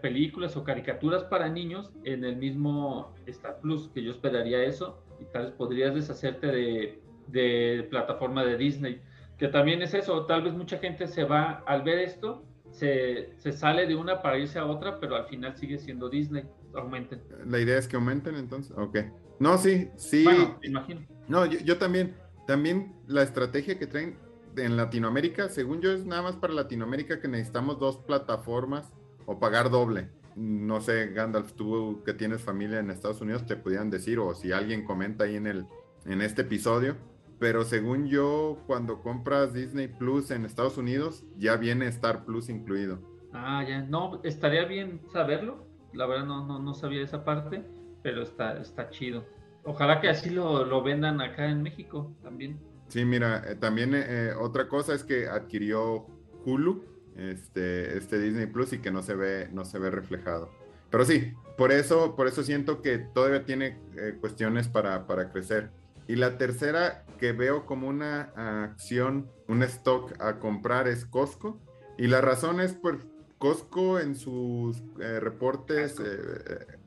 películas 0.00 0.56
o 0.56 0.64
caricaturas 0.64 1.24
para 1.24 1.50
niños 1.50 1.92
en 2.04 2.24
el 2.24 2.36
mismo 2.36 3.14
Star 3.26 3.60
Plus, 3.60 3.88
que 3.88 4.02
yo 4.02 4.12
esperaría 4.12 4.64
eso, 4.64 4.98
y 5.20 5.26
tal 5.26 5.44
vez 5.44 5.52
podrías 5.52 5.94
deshacerte 5.94 6.46
de, 6.46 7.02
de 7.26 7.86
plataforma 7.90 8.46
de 8.46 8.56
Disney, 8.56 9.02
que 9.38 9.48
también 9.48 9.80
es 9.82 9.94
eso, 9.94 10.26
tal 10.26 10.42
vez 10.42 10.52
mucha 10.52 10.78
gente 10.78 11.06
se 11.06 11.24
va 11.24 11.62
al 11.66 11.82
ver 11.82 12.00
esto, 12.00 12.44
se, 12.70 13.32
se, 13.38 13.52
sale 13.52 13.86
de 13.86 13.94
una 13.94 14.20
para 14.20 14.38
irse 14.38 14.58
a 14.58 14.66
otra, 14.66 15.00
pero 15.00 15.16
al 15.16 15.26
final 15.26 15.56
sigue 15.56 15.78
siendo 15.78 16.08
Disney, 16.08 16.44
aumenten. 16.74 17.22
La 17.46 17.58
idea 17.58 17.78
es 17.78 17.88
que 17.88 17.96
aumenten 17.96 18.34
entonces, 18.34 18.76
ok. 18.76 18.98
No, 19.38 19.56
sí, 19.56 19.88
sí. 19.96 20.26
imagino. 20.62 21.06
No, 21.28 21.46
yo, 21.46 21.60
yo 21.60 21.78
también, 21.78 22.16
también 22.46 22.94
la 23.06 23.22
estrategia 23.22 23.78
que 23.78 23.86
traen 23.86 24.18
en 24.56 24.76
Latinoamérica, 24.76 25.48
según 25.48 25.80
yo 25.80 25.92
es 25.92 26.04
nada 26.04 26.22
más 26.22 26.36
para 26.36 26.52
Latinoamérica 26.52 27.20
que 27.20 27.28
necesitamos 27.28 27.78
dos 27.78 27.98
plataformas 27.98 28.92
o 29.26 29.38
pagar 29.38 29.70
doble. 29.70 30.08
No 30.34 30.80
sé, 30.80 31.08
Gandalf, 31.08 31.52
tú 31.52 32.02
que 32.04 32.14
tienes 32.14 32.42
familia 32.42 32.78
en 32.80 32.90
Estados 32.90 33.20
Unidos, 33.20 33.46
te 33.46 33.56
pudieran 33.56 33.90
decir, 33.90 34.18
o 34.18 34.34
si 34.34 34.52
alguien 34.52 34.84
comenta 34.84 35.24
ahí 35.24 35.36
en, 35.36 35.46
el, 35.46 35.66
en 36.06 36.22
este 36.22 36.42
episodio, 36.42 36.96
pero 37.38 37.64
según 37.64 38.06
yo, 38.06 38.58
cuando 38.66 39.02
compras 39.02 39.52
Disney 39.52 39.88
Plus 39.88 40.30
en 40.30 40.44
Estados 40.44 40.76
Unidos, 40.76 41.24
ya 41.36 41.56
viene 41.56 41.86
Star 41.86 42.24
Plus 42.24 42.48
incluido. 42.48 42.98
Ah, 43.32 43.64
ya, 43.66 43.82
no, 43.82 44.20
estaría 44.24 44.64
bien 44.64 45.00
saberlo, 45.12 45.66
la 45.92 46.06
verdad 46.06 46.26
no, 46.26 46.46
no, 46.46 46.58
no 46.58 46.74
sabía 46.74 47.02
esa 47.02 47.24
parte, 47.24 47.62
pero 48.02 48.22
está, 48.22 48.58
está 48.58 48.90
chido. 48.90 49.24
Ojalá 49.64 50.00
que 50.00 50.08
así 50.08 50.30
lo, 50.30 50.64
lo 50.64 50.82
vendan 50.82 51.20
acá 51.20 51.48
en 51.48 51.62
México 51.62 52.12
también. 52.22 52.58
Sí, 52.88 53.04
mira, 53.04 53.44
eh, 53.46 53.54
también 53.54 53.92
eh, 53.94 54.32
otra 54.38 54.66
cosa 54.68 54.94
es 54.94 55.04
que 55.04 55.28
adquirió 55.28 56.06
Hulu, 56.44 56.84
este, 57.16 57.98
este 57.98 58.18
Disney 58.18 58.46
Plus, 58.46 58.72
y 58.72 58.78
que 58.78 58.90
no 58.90 59.02
se 59.02 59.14
ve, 59.14 59.48
no 59.52 59.64
se 59.64 59.78
ve 59.78 59.90
reflejado. 59.90 60.50
Pero 60.90 61.04
sí, 61.04 61.34
por 61.58 61.70
eso, 61.70 62.16
por 62.16 62.26
eso 62.26 62.42
siento 62.42 62.80
que 62.80 62.98
todavía 62.98 63.44
tiene 63.44 63.78
eh, 63.96 64.16
cuestiones 64.20 64.68
para, 64.68 65.06
para 65.06 65.30
crecer. 65.30 65.70
Y 66.08 66.16
la 66.16 66.38
tercera 66.38 67.04
que 67.18 67.32
veo 67.32 67.66
como 67.66 67.88
una 67.88 68.32
acción, 68.64 69.30
un 69.46 69.62
stock 69.62 70.20
a 70.20 70.40
comprar 70.40 70.88
es 70.88 71.04
Costco. 71.04 71.60
Y 71.96 72.08
la 72.08 72.20
razón 72.20 72.60
es 72.60 72.72
por 72.72 73.06
Costco 73.38 74.00
en 74.00 74.16
sus 74.16 74.82
reportes, 74.96 75.96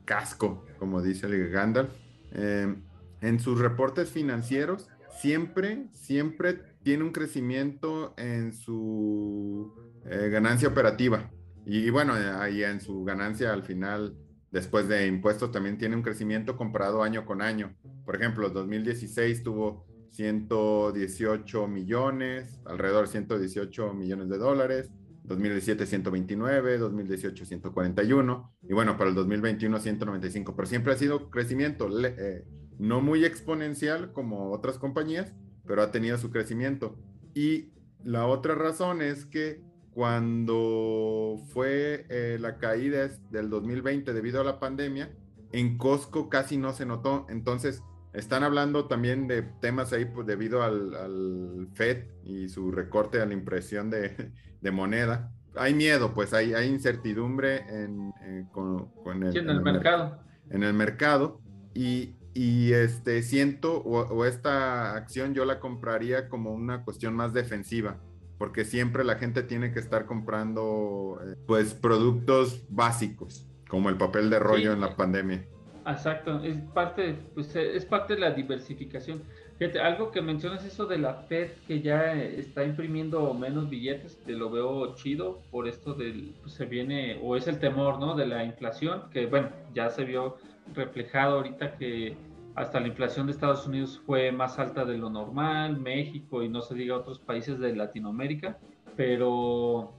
casco. 0.04 0.66
como 0.78 1.00
dice 1.00 1.26
el 1.26 1.50
Gandalf, 1.50 1.90
en 2.32 3.40
sus 3.40 3.58
reportes 3.58 4.10
financieros 4.10 4.90
siempre, 5.22 5.86
siempre 5.92 6.60
tiene 6.82 7.04
un 7.04 7.12
crecimiento 7.12 8.14
en 8.16 8.52
su 8.52 9.72
eh, 10.04 10.28
ganancia 10.30 10.68
operativa. 10.68 11.30
Y, 11.64 11.90
bueno, 11.90 12.14
ahí 12.14 12.64
en 12.64 12.80
su 12.80 13.04
ganancia 13.04 13.52
al 13.52 13.62
final, 13.62 14.16
después 14.52 14.86
de 14.86 15.06
impuestos, 15.06 15.50
también 15.50 15.78
tiene 15.78 15.96
un 15.96 16.02
crecimiento 16.02 16.56
comparado 16.56 17.02
año 17.02 17.26
con 17.26 17.42
año. 17.42 17.74
Por 18.04 18.14
ejemplo, 18.14 18.50
2016 18.50 19.42
tuvo 19.42 19.86
118 20.10 21.66
millones, 21.66 22.60
alrededor 22.66 23.06
de 23.06 23.12
118 23.12 23.94
millones 23.94 24.28
de 24.28 24.38
dólares. 24.38 24.90
2017 25.24 25.86
129, 25.86 26.78
2018 26.78 27.46
141 27.46 28.52
y 28.62 28.72
bueno, 28.72 28.96
para 28.96 29.10
el 29.10 29.14
2021 29.14 29.78
195, 29.78 30.56
pero 30.56 30.66
siempre 30.66 30.92
ha 30.92 30.96
sido 30.96 31.30
crecimiento 31.30 31.88
eh, 32.04 32.44
no 32.78 33.00
muy 33.00 33.24
exponencial 33.24 34.12
como 34.12 34.50
otras 34.50 34.78
compañías, 34.78 35.32
pero 35.64 35.82
ha 35.82 35.92
tenido 35.92 36.18
su 36.18 36.30
crecimiento. 36.30 36.98
Y 37.34 37.70
la 38.02 38.26
otra 38.26 38.56
razón 38.56 39.00
es 39.00 39.24
que 39.24 39.62
cuando 39.94 41.38
fue 41.48 42.06
eh, 42.08 42.38
la 42.40 42.56
caída 42.58 43.08
del 43.30 43.50
2020 43.50 44.12
debido 44.12 44.40
a 44.40 44.44
la 44.44 44.58
pandemia, 44.58 45.10
en 45.52 45.76
Costco 45.76 46.30
casi 46.30 46.56
no 46.56 46.72
se 46.72 46.86
notó. 46.86 47.26
Entonces, 47.28 47.82
están 48.14 48.42
hablando 48.42 48.86
también 48.86 49.28
de 49.28 49.42
temas 49.42 49.92
ahí 49.92 50.06
pues, 50.06 50.26
debido 50.26 50.62
al, 50.62 51.68
FED 51.74 52.04
y 52.24 52.48
su 52.48 52.70
recorte 52.70 53.20
a 53.20 53.26
la 53.26 53.34
impresión 53.34 53.90
de, 53.90 54.70
moneda. 54.70 55.30
Hay 55.56 55.74
miedo, 55.74 56.14
pues 56.14 56.32
hay, 56.32 56.54
hay 56.54 56.68
incertidumbre 56.68 57.66
en, 57.68 58.12
con, 58.52 58.90
el, 59.22 59.36
en 59.36 59.50
el 59.50 59.60
mercado. 59.60 60.18
En 60.48 60.62
el 60.62 60.72
mercado. 60.72 61.40
Y, 61.74 62.16
y 62.32 62.72
este 62.72 63.22
siento 63.22 63.82
o, 63.82 64.24
esta 64.24 64.96
acción 64.96 65.34
yo 65.34 65.44
la 65.44 65.60
compraría 65.60 66.30
como 66.30 66.52
una 66.52 66.82
cuestión 66.84 67.14
más 67.14 67.34
defensiva 67.34 67.98
porque 68.42 68.64
siempre 68.64 69.04
la 69.04 69.14
gente 69.14 69.44
tiene 69.44 69.72
que 69.72 69.78
estar 69.78 70.04
comprando 70.04 71.20
eh, 71.24 71.36
pues 71.46 71.74
productos 71.74 72.64
básicos 72.68 73.46
como 73.68 73.88
el 73.88 73.96
papel 73.96 74.30
de 74.30 74.40
rollo 74.40 74.72
en 74.72 74.80
la 74.80 74.96
pandemia. 74.96 75.44
Exacto 75.86 76.42
es 76.42 76.56
parte 76.74 77.14
pues 77.34 77.54
es 77.54 77.84
parte 77.84 78.14
de 78.14 78.20
la 78.20 78.32
diversificación. 78.32 79.22
Fíjate, 79.60 79.78
algo 79.78 80.10
que 80.10 80.20
mencionas 80.20 80.64
eso 80.64 80.86
de 80.86 80.98
la 80.98 81.14
Fed 81.14 81.50
que 81.68 81.82
ya 81.82 82.14
está 82.14 82.64
imprimiendo 82.64 83.32
menos 83.32 83.70
billetes, 83.70 84.18
te 84.26 84.32
lo 84.32 84.50
veo 84.50 84.92
chido 84.96 85.40
por 85.52 85.68
esto 85.68 85.94
del 85.94 86.34
pues, 86.42 86.54
se 86.54 86.64
viene 86.64 87.20
o 87.22 87.36
es 87.36 87.46
el 87.46 87.60
temor, 87.60 88.00
¿no? 88.00 88.16
De 88.16 88.26
la 88.26 88.42
inflación 88.42 89.04
que 89.12 89.26
bueno 89.26 89.50
ya 89.72 89.88
se 89.88 90.02
vio 90.04 90.36
reflejado 90.74 91.36
ahorita 91.36 91.76
que 91.76 92.16
hasta 92.54 92.80
la 92.80 92.88
inflación 92.88 93.26
de 93.26 93.32
Estados 93.32 93.66
Unidos 93.66 94.00
fue 94.04 94.30
más 94.32 94.58
alta 94.58 94.84
de 94.84 94.98
lo 94.98 95.10
normal, 95.10 95.78
México 95.78 96.42
y 96.42 96.48
no 96.48 96.60
se 96.62 96.74
diga 96.74 96.96
otros 96.96 97.18
países 97.18 97.58
de 97.58 97.74
Latinoamérica, 97.74 98.58
pero 98.96 99.94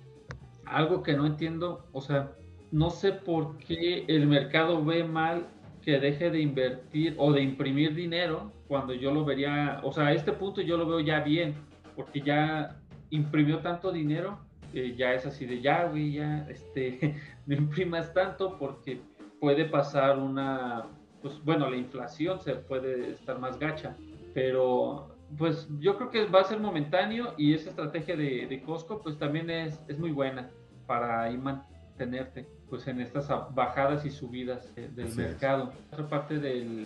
algo 0.66 1.04
que 1.04 1.14
no 1.14 1.26
entiendo, 1.26 1.88
o 1.92 2.02
sea, 2.02 2.32
no 2.72 2.90
sé 2.90 3.12
por 3.14 3.58
qué 3.58 4.06
el 4.08 4.28
mercado 4.28 4.84
ve 4.84 5.04
mal 5.04 5.48
que 5.82 6.00
deje 6.00 6.30
de 6.30 6.40
invertir 6.40 7.16
o 7.18 7.32
de 7.34 7.42
imprimir 7.42 7.94
dinero 7.94 8.52
cuando 8.68 8.94
yo 8.94 9.12
lo 9.12 9.26
vería, 9.26 9.82
o 9.84 9.92
sea, 9.92 10.08
a 10.08 10.14
este 10.14 10.32
punto 10.32 10.62
yo 10.62 10.78
lo 10.78 10.88
veo 10.88 11.00
ya 11.00 11.20
bien, 11.20 11.56
porque 11.96 12.22
ya 12.22 12.80
imprimió 13.10 13.60
tanto 13.60 13.92
dinero, 13.92 14.40
que 14.72 14.96
ya 14.96 15.14
es 15.14 15.26
así 15.26 15.46
de 15.46 15.62
ya, 15.62 15.86
güey, 15.86 16.14
ya, 16.14 16.48
este, 16.50 17.16
no 17.46 17.56
imprimas 17.56 18.14
tanto 18.14 18.58
porque 18.58 19.02
puede 19.40 19.66
pasar 19.66 20.18
una, 20.18 20.88
pues 21.24 21.44
bueno, 21.44 21.70
la 21.70 21.78
inflación 21.78 22.40
se 22.40 22.54
puede 22.56 23.12
estar 23.12 23.40
más 23.40 23.58
gacha, 23.58 23.98
pero 24.34 25.08
pues 25.38 25.68
yo 25.80 25.98
creo 25.98 26.12
que 26.12 26.26
va 26.26 26.42
a 26.42 26.44
ser 26.44 26.60
momentáneo 26.60 27.34
y 27.38 27.54
esa 27.54 27.70
estrategia 27.70 28.16
de, 28.16 28.46
de 28.46 28.62
Costco 28.62 29.02
pues 29.02 29.18
también 29.18 29.50
es, 29.50 29.80
es 29.88 29.98
muy 29.98 30.12
buena 30.12 30.52
para 30.86 31.24
ahí 31.24 31.38
mantenerte 31.38 32.48
pues 32.70 32.86
en 32.88 33.00
estas 33.00 33.30
bajadas 33.56 34.06
y 34.06 34.12
subidas 34.12 34.76
del 34.76 35.16
mercado. 35.16 35.72
Otra 35.92 36.08
parte 36.08 36.40
del, 36.40 36.86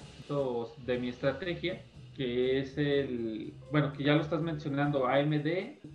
de 0.86 1.00
mi 1.00 1.10
estrategia 1.10 1.82
que 2.16 2.60
es 2.60 2.78
el, 2.78 3.54
bueno, 3.72 3.94
que 3.94 4.04
ya 4.04 4.16
lo 4.16 4.22
estás 4.22 4.42
mencionando, 4.42 5.08
AMD, 5.08 5.48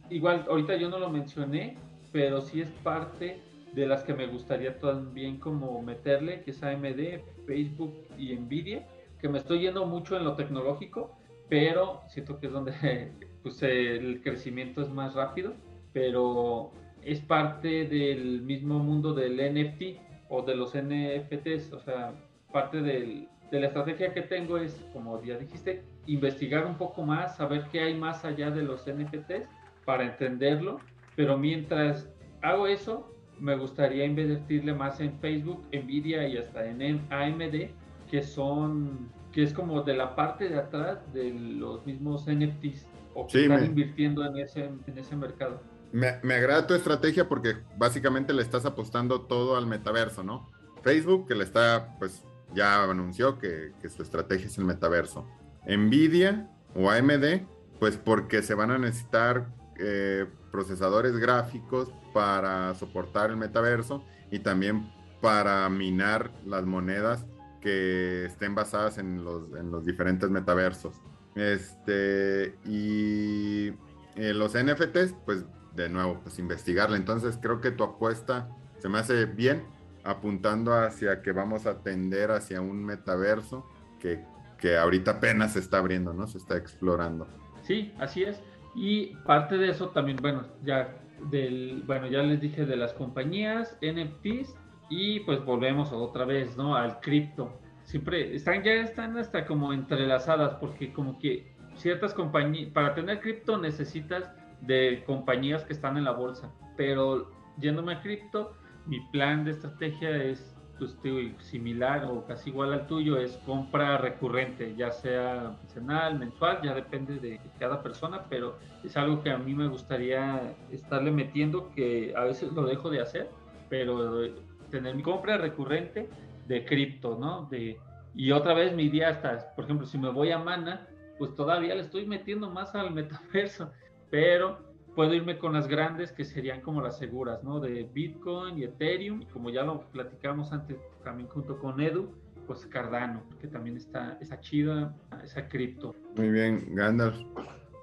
igual 0.08 0.44
ahorita 0.48 0.76
yo 0.76 0.88
no 0.88 1.00
lo 1.00 1.10
mencioné, 1.10 1.76
pero 2.12 2.40
sí 2.40 2.60
es 2.60 2.70
parte 2.84 3.40
de 3.72 3.86
las 3.86 4.04
que 4.04 4.14
me 4.14 4.26
gustaría 4.26 4.78
también 4.78 5.38
como 5.38 5.82
meterle, 5.82 6.42
que 6.42 6.50
es 6.50 6.62
AMD, 6.62 7.20
Facebook 7.46 7.94
y 8.18 8.34
Nvidia, 8.34 8.86
que 9.18 9.28
me 9.28 9.38
estoy 9.38 9.60
yendo 9.60 9.86
mucho 9.86 10.16
en 10.16 10.24
lo 10.24 10.34
tecnológico, 10.34 11.16
pero 11.48 12.02
siento 12.08 12.38
que 12.38 12.46
es 12.46 12.52
donde 12.52 13.12
pues, 13.42 13.62
el 13.62 14.20
crecimiento 14.22 14.82
es 14.82 14.90
más 14.90 15.14
rápido, 15.14 15.54
pero 15.92 16.72
es 17.02 17.20
parte 17.20 17.86
del 17.86 18.42
mismo 18.42 18.78
mundo 18.78 19.14
del 19.14 19.36
NFT 19.36 20.00
o 20.28 20.42
de 20.42 20.54
los 20.54 20.74
NFTs, 20.74 21.72
o 21.72 21.80
sea, 21.80 22.14
parte 22.52 22.80
del, 22.80 23.28
de 23.50 23.60
la 23.60 23.66
estrategia 23.66 24.12
que 24.12 24.22
tengo 24.22 24.58
es, 24.58 24.74
como 24.92 25.22
ya 25.22 25.36
dijiste, 25.36 25.82
investigar 26.06 26.66
un 26.66 26.76
poco 26.76 27.02
más, 27.02 27.36
saber 27.36 27.66
qué 27.70 27.80
hay 27.80 27.94
más 27.94 28.24
allá 28.24 28.50
de 28.50 28.62
los 28.62 28.86
NFTs 28.86 29.46
para 29.84 30.04
entenderlo, 30.04 30.80
pero 31.16 31.36
mientras 31.36 32.10
hago 32.40 32.66
eso, 32.66 33.11
me 33.42 33.56
gustaría 33.56 34.04
invertirle 34.04 34.72
más 34.72 35.00
en 35.00 35.18
Facebook, 35.18 35.66
Nvidia 35.72 36.28
y 36.28 36.38
hasta 36.38 36.64
en 36.64 37.00
AMD, 37.10 37.70
que 38.08 38.22
son, 38.22 39.10
que 39.32 39.42
es 39.42 39.52
como 39.52 39.82
de 39.82 39.96
la 39.96 40.14
parte 40.14 40.48
de 40.48 40.58
atrás 40.58 41.00
de 41.12 41.32
los 41.32 41.84
mismos 41.84 42.26
NFTs 42.28 42.86
o 43.14 43.26
que 43.26 43.42
están 43.42 43.64
invirtiendo 43.64 44.24
en 44.24 44.38
ese, 44.38 44.70
en 44.86 44.98
ese 44.98 45.16
mercado. 45.16 45.60
Me, 45.90 46.20
me, 46.22 46.34
agrada 46.34 46.68
tu 46.68 46.74
estrategia 46.74 47.28
porque 47.28 47.56
básicamente 47.76 48.32
le 48.32 48.42
estás 48.42 48.64
apostando 48.64 49.22
todo 49.22 49.56
al 49.56 49.66
metaverso, 49.66 50.22
¿no? 50.22 50.48
Facebook, 50.82 51.26
que 51.26 51.34
le 51.34 51.42
está, 51.42 51.96
pues 51.98 52.24
ya 52.54 52.84
anunció 52.84 53.38
que, 53.38 53.72
que 53.80 53.88
su 53.88 54.02
estrategia 54.02 54.46
es 54.46 54.56
el 54.56 54.64
metaverso. 54.64 55.26
Nvidia 55.66 56.48
o 56.76 56.90
AMD, 56.90 57.42
pues 57.80 57.96
porque 57.96 58.42
se 58.42 58.54
van 58.54 58.70
a 58.70 58.78
necesitar 58.78 59.48
eh, 59.80 60.26
procesadores 60.52 61.16
gráficos 61.16 61.92
para 62.12 62.74
soportar 62.74 63.30
el 63.30 63.36
metaverso 63.36 64.04
y 64.30 64.38
también 64.40 64.92
para 65.20 65.68
minar 65.68 66.30
las 66.46 66.64
monedas 66.64 67.26
que 67.60 68.26
estén 68.26 68.54
basadas 68.54 68.98
en 68.98 69.24
los, 69.24 69.52
en 69.58 69.70
los 69.70 69.84
diferentes 69.84 70.30
metaversos. 70.30 71.00
Este, 71.34 72.56
y 72.64 73.68
eh, 74.16 74.34
los 74.34 74.52
NFTs, 74.52 75.14
pues 75.24 75.44
de 75.74 75.88
nuevo, 75.88 76.20
pues 76.22 76.38
investigarla. 76.38 76.96
Entonces 76.96 77.38
creo 77.40 77.60
que 77.60 77.70
tu 77.70 77.84
apuesta 77.84 78.48
se 78.78 78.88
me 78.88 78.98
hace 78.98 79.24
bien, 79.26 79.64
apuntando 80.04 80.74
hacia 80.74 81.22
que 81.22 81.32
vamos 81.32 81.66
a 81.66 81.82
tender 81.82 82.32
hacia 82.32 82.60
un 82.60 82.84
metaverso 82.84 83.64
que, 84.00 84.24
que 84.58 84.76
ahorita 84.76 85.12
apenas 85.12 85.52
se 85.52 85.60
está 85.60 85.78
abriendo, 85.78 86.12
¿no? 86.12 86.26
Se 86.26 86.38
está 86.38 86.56
explorando. 86.56 87.28
Sí, 87.62 87.94
así 87.98 88.24
es. 88.24 88.40
Y 88.74 89.16
parte 89.26 89.58
de 89.58 89.70
eso 89.70 89.88
también, 89.90 90.18
bueno, 90.20 90.44
ya 90.64 90.96
del, 91.30 91.82
bueno, 91.86 92.06
ya 92.06 92.22
les 92.22 92.40
dije 92.40 92.64
de 92.64 92.76
las 92.76 92.92
compañías, 92.94 93.78
NFTs, 93.82 94.54
y 94.88 95.20
pues 95.20 95.44
volvemos 95.44 95.92
otra 95.92 96.24
vez, 96.24 96.56
¿no? 96.56 96.76
Al 96.76 97.00
cripto. 97.00 97.52
Siempre 97.84 98.34
están, 98.34 98.62
ya 98.62 98.72
están 98.72 99.16
hasta 99.18 99.46
como 99.46 99.72
entrelazadas, 99.72 100.54
porque 100.54 100.92
como 100.92 101.18
que 101.18 101.52
ciertas 101.76 102.14
compañías, 102.14 102.70
para 102.72 102.94
tener 102.94 103.20
cripto 103.20 103.58
necesitas 103.58 104.30
de 104.60 105.02
compañías 105.06 105.64
que 105.64 105.72
están 105.72 105.96
en 105.96 106.04
la 106.04 106.12
bolsa, 106.12 106.52
pero 106.76 107.30
yéndome 107.58 107.94
a 107.94 108.00
cripto, 108.00 108.56
mi 108.86 109.00
plan 109.10 109.44
de 109.44 109.52
estrategia 109.52 110.10
es 110.22 110.51
pues, 110.78 110.96
similar 111.38 112.04
o 112.06 112.24
casi 112.26 112.50
igual 112.50 112.72
al 112.72 112.86
tuyo, 112.86 113.16
es 113.16 113.36
compra 113.46 113.98
recurrente, 113.98 114.74
ya 114.76 114.90
sea 114.90 115.56
semanal, 115.68 116.18
mensual, 116.18 116.60
ya 116.62 116.74
depende 116.74 117.18
de 117.18 117.40
cada 117.58 117.82
persona, 117.82 118.24
pero 118.28 118.56
es 118.82 118.96
algo 118.96 119.22
que 119.22 119.30
a 119.30 119.38
mí 119.38 119.54
me 119.54 119.68
gustaría 119.68 120.54
estarle 120.70 121.10
metiendo, 121.10 121.70
que 121.70 122.12
a 122.16 122.24
veces 122.24 122.52
lo 122.52 122.64
dejo 122.64 122.90
de 122.90 123.00
hacer, 123.00 123.28
pero 123.68 124.26
tener 124.70 124.94
mi 124.94 125.02
compra 125.02 125.36
recurrente 125.36 126.08
de 126.46 126.64
cripto, 126.64 127.16
¿no? 127.18 127.46
De, 127.50 127.78
y 128.14 128.32
otra 128.32 128.54
vez 128.54 128.74
mi 128.74 128.84
idea 128.84 129.10
hasta, 129.10 129.54
por 129.54 129.64
ejemplo, 129.64 129.86
si 129.86 129.98
me 129.98 130.10
voy 130.10 130.32
a 130.32 130.38
Mana, 130.38 130.88
pues 131.18 131.34
todavía 131.34 131.74
le 131.74 131.82
estoy 131.82 132.06
metiendo 132.06 132.50
más 132.50 132.74
al 132.74 132.90
metaverso, 132.90 133.70
pero 134.10 134.71
puedo 134.94 135.14
irme 135.14 135.38
con 135.38 135.52
las 135.52 135.68
grandes 135.68 136.12
que 136.12 136.24
serían 136.24 136.60
como 136.60 136.82
las 136.82 136.98
seguras, 136.98 137.42
¿no? 137.42 137.60
De 137.60 137.88
Bitcoin 137.92 138.58
y 138.58 138.64
Ethereum, 138.64 139.22
y 139.22 139.26
como 139.26 139.50
ya 139.50 139.62
lo 139.62 139.86
platicamos 139.90 140.52
antes 140.52 140.78
también 141.02 141.28
junto 141.28 141.58
con 141.58 141.80
Edu, 141.80 142.10
pues 142.46 142.66
Cardano, 142.66 143.22
que 143.40 143.48
también 143.48 143.76
está 143.76 144.18
esa 144.20 144.40
chida, 144.40 144.94
esa 145.22 145.48
cripto. 145.48 145.94
Muy 146.16 146.30
bien, 146.30 146.74
Gandalf. 146.74 147.16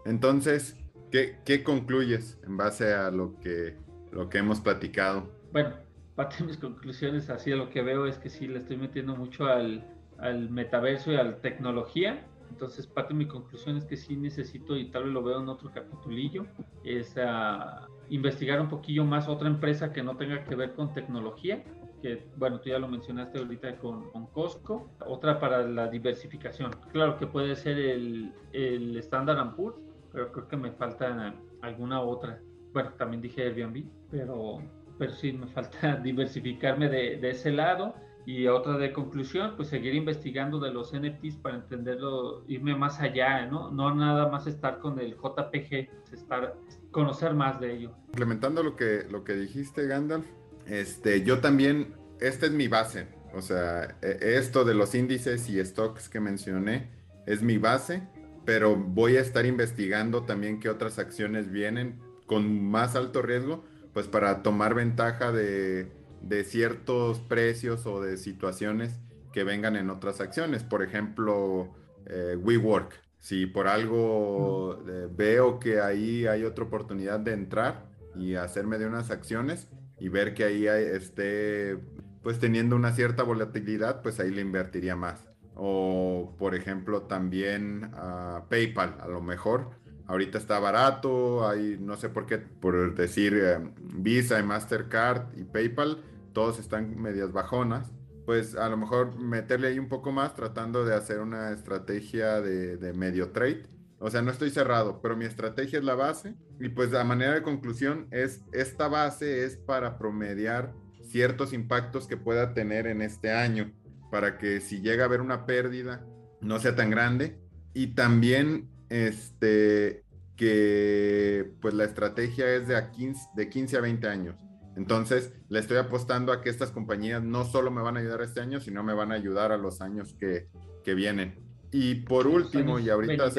Entonces, 0.05 0.77
¿qué, 1.11 1.37
¿qué, 1.45 1.63
concluyes 1.63 2.39
en 2.45 2.57
base 2.57 2.93
a 2.93 3.09
lo 3.09 3.39
que, 3.39 3.75
lo 4.11 4.29
que 4.29 4.39
hemos 4.39 4.59
platicado? 4.59 5.29
Bueno, 5.51 5.75
parte 6.15 6.37
de 6.39 6.45
mis 6.45 6.57
conclusiones, 6.57 7.29
así 7.29 7.51
de 7.51 7.57
lo 7.57 7.69
que 7.69 7.81
veo, 7.81 8.05
es 8.05 8.17
que 8.17 8.29
sí 8.29 8.47
le 8.47 8.59
estoy 8.59 8.77
metiendo 8.77 9.15
mucho 9.15 9.45
al, 9.45 9.85
al 10.17 10.49
metaverso 10.49 11.11
y 11.11 11.15
a 11.15 11.23
la 11.23 11.37
tecnología 11.37 12.25
entonces, 12.49 12.87
parte 12.87 13.13
de 13.13 13.19
mi 13.19 13.27
conclusión 13.27 13.77
es 13.77 13.85
que 13.85 13.95
sí 13.95 14.15
necesito, 14.15 14.75
y 14.75 14.89
tal 14.91 15.05
vez 15.05 15.13
lo 15.13 15.23
veo 15.23 15.41
en 15.41 15.49
otro 15.49 15.71
capitulillo, 15.71 16.45
es 16.83 17.15
uh, 17.17 17.89
investigar 18.09 18.59
un 18.59 18.67
poquillo 18.67 19.05
más 19.05 19.27
otra 19.27 19.47
empresa 19.47 19.93
que 19.93 20.03
no 20.03 20.17
tenga 20.17 20.43
que 20.43 20.55
ver 20.55 20.73
con 20.73 20.93
tecnología, 20.93 21.63
que 22.01 22.25
bueno, 22.37 22.59
tú 22.59 22.69
ya 22.69 22.79
lo 22.79 22.87
mencionaste 22.87 23.39
ahorita 23.39 23.77
con, 23.77 24.09
con 24.11 24.27
Costco, 24.27 24.89
otra 25.05 25.39
para 25.39 25.65
la 25.67 25.87
diversificación. 25.87 26.71
Claro 26.91 27.17
que 27.17 27.27
puede 27.27 27.55
ser 27.55 27.77
el, 27.77 28.33
el 28.53 28.97
Standard 28.97 29.55
Poor's, 29.55 29.77
pero 30.11 30.31
creo 30.31 30.47
que 30.47 30.57
me 30.57 30.71
falta 30.71 31.35
alguna 31.61 32.01
otra. 32.01 32.41
Bueno, 32.73 32.93
también 32.93 33.21
dije 33.21 33.43
Airbnb, 33.43 33.85
pero, 34.09 34.59
pero 34.97 35.11
sí 35.11 35.33
me 35.33 35.47
falta 35.47 35.95
diversificarme 36.03 36.87
de, 36.89 37.17
de 37.17 37.29
ese 37.31 37.51
lado 37.51 37.93
y 38.29 38.45
otra 38.45 38.77
de 38.77 38.93
conclusión, 38.93 39.53
pues 39.55 39.69
seguir 39.69 39.95
investigando 39.95 40.59
de 40.59 40.71
los 40.71 40.93
NFTs 40.93 41.37
para 41.37 41.55
entenderlo, 41.55 42.43
irme 42.47 42.75
más 42.75 42.99
allá, 42.99 43.47
¿no? 43.47 43.71
No 43.71 43.95
nada 43.95 44.29
más 44.29 44.45
estar 44.45 44.77
con 44.77 44.99
el 44.99 45.15
JPG, 45.15 45.89
estar, 46.13 46.55
conocer 46.91 47.33
más 47.33 47.59
de 47.59 47.73
ello. 47.73 47.95
Implementando 48.09 48.61
lo 48.61 48.75
que, 48.75 49.07
lo 49.09 49.23
que 49.23 49.33
dijiste, 49.33 49.87
Gandalf, 49.87 50.27
este, 50.67 51.23
yo 51.23 51.39
también, 51.39 51.95
esta 52.19 52.45
es 52.45 52.51
mi 52.51 52.67
base, 52.67 53.07
o 53.33 53.41
sea, 53.41 53.97
e, 54.03 54.35
esto 54.37 54.63
de 54.63 54.75
los 54.75 54.93
índices 54.93 55.49
y 55.49 55.65
stocks 55.65 56.07
que 56.07 56.19
mencioné 56.19 56.91
es 57.25 57.41
mi 57.41 57.57
base, 57.57 58.07
pero 58.45 58.75
voy 58.75 59.17
a 59.17 59.21
estar 59.21 59.47
investigando 59.47 60.25
también 60.25 60.59
qué 60.59 60.69
otras 60.69 60.99
acciones 60.99 61.49
vienen 61.49 61.99
con 62.27 62.63
más 62.63 62.95
alto 62.95 63.23
riesgo, 63.23 63.63
pues 63.91 64.07
para 64.07 64.43
tomar 64.43 64.75
ventaja 64.75 65.31
de 65.31 65.98
de 66.21 66.43
ciertos 66.43 67.19
precios 67.19 67.85
o 67.85 68.01
de 68.01 68.17
situaciones 68.17 68.99
que 69.31 69.43
vengan 69.43 69.75
en 69.75 69.89
otras 69.89 70.21
acciones. 70.21 70.63
Por 70.63 70.83
ejemplo, 70.83 71.73
eh, 72.05 72.35
WeWork. 72.35 72.93
Si 73.19 73.45
por 73.45 73.67
algo 73.67 74.81
eh, 74.87 75.07
veo 75.11 75.59
que 75.59 75.81
ahí 75.81 76.25
hay 76.25 76.43
otra 76.43 76.65
oportunidad 76.65 77.19
de 77.19 77.33
entrar 77.33 77.85
y 78.15 78.35
hacerme 78.35 78.77
de 78.77 78.87
unas 78.87 79.11
acciones 79.11 79.67
y 79.99 80.07
ver 80.09 80.33
que 80.33 80.45
ahí 80.45 80.65
esté 80.67 81.77
pues 82.23 82.39
teniendo 82.39 82.75
una 82.75 82.93
cierta 82.93 83.23
volatilidad, 83.23 84.01
pues 84.01 84.19
ahí 84.19 84.31
le 84.31 84.41
invertiría 84.41 84.95
más. 84.95 85.25
O 85.55 86.35
por 86.37 86.55
ejemplo 86.55 87.03
también 87.03 87.91
a 87.93 88.45
PayPal, 88.49 88.95
a 88.99 89.07
lo 89.07 89.21
mejor 89.21 89.71
ahorita 90.09 90.39
está 90.39 90.59
barato, 90.59 91.47
hay 91.47 91.77
no 91.79 91.95
sé 91.95 92.09
por 92.09 92.25
qué, 92.25 92.39
por 92.39 92.95
decir 92.95 93.33
eh, 93.35 93.59
Visa 93.93 94.39
y 94.39 94.43
Mastercard 94.43 95.37
y 95.37 95.43
PayPal, 95.43 96.03
todos 96.33 96.59
están 96.59 96.99
medias 96.99 97.31
bajonas, 97.31 97.91
pues 98.25 98.55
a 98.55 98.67
lo 98.69 98.77
mejor 98.77 99.19
meterle 99.19 99.67
ahí 99.67 99.77
un 99.77 99.87
poco 99.87 100.11
más 100.11 100.35
tratando 100.35 100.83
de 100.83 100.95
hacer 100.95 101.19
una 101.19 101.51
estrategia 101.51 102.41
de, 102.41 102.93
medio 102.93 103.29
trade. 103.31 103.67
O 103.99 104.09
sea, 104.09 104.21
no 104.23 104.31
estoy 104.31 104.49
cerrado, 104.49 104.99
pero 105.01 105.15
mi 105.15 105.25
estrategia 105.25 105.77
es 105.77 105.85
la 105.85 105.95
base. 105.95 106.33
Y 106.59 106.69
pues 106.69 106.93
a 106.93 107.03
manera 107.03 107.33
de 107.33 107.43
conclusión 107.43 108.07
es 108.11 108.41
esta 108.51 108.87
base 108.87 109.45
es 109.45 109.57
para 109.57 109.97
promediar 109.97 110.73
ciertos 111.03 111.53
impactos 111.53 112.07
que 112.07 112.17
pueda 112.17 112.53
tener 112.53 112.87
en 112.87 113.01
este 113.01 113.31
año 113.31 113.73
para 114.09 114.37
que 114.37 114.61
si 114.61 114.81
llega 114.81 115.03
a 115.03 115.07
haber 115.07 115.21
una 115.21 115.45
pérdida 115.45 116.05
no 116.41 116.59
sea 116.59 116.75
tan 116.75 116.89
grande. 116.89 117.39
Y 117.73 117.95
también 117.95 118.69
este 118.89 120.03
que 120.35 121.51
pues 121.59 121.73
la 121.73 121.83
estrategia 121.83 122.47
es 122.55 122.67
de, 122.69 122.77
a 122.77 122.91
15, 122.91 123.29
de 123.35 123.49
15 123.49 123.77
a 123.77 123.81
20 123.81 124.07
años. 124.07 124.35
Entonces, 124.77 125.33
le 125.49 125.59
estoy 125.59 125.75
apostando 125.75 126.31
a 126.31 126.41
que 126.41 126.49
estas 126.49 126.71
compañías 126.71 127.21
no 127.21 127.43
solo 127.43 127.69
me 127.71 127.81
van 127.81 127.97
a 127.97 127.99
ayudar 127.99 128.21
este 128.21 128.39
año, 128.39 128.61
sino 128.61 128.81
me 128.81 128.93
van 128.93 129.11
a 129.11 129.15
ayudar 129.15 129.51
a 129.51 129.57
los 129.57 129.81
años 129.81 130.15
que, 130.17 130.47
vienen. 130.95 131.35
Y 131.71 131.95
por 131.95 132.25
último, 132.25 132.79
y 132.79 132.89
ahorita 132.89 133.29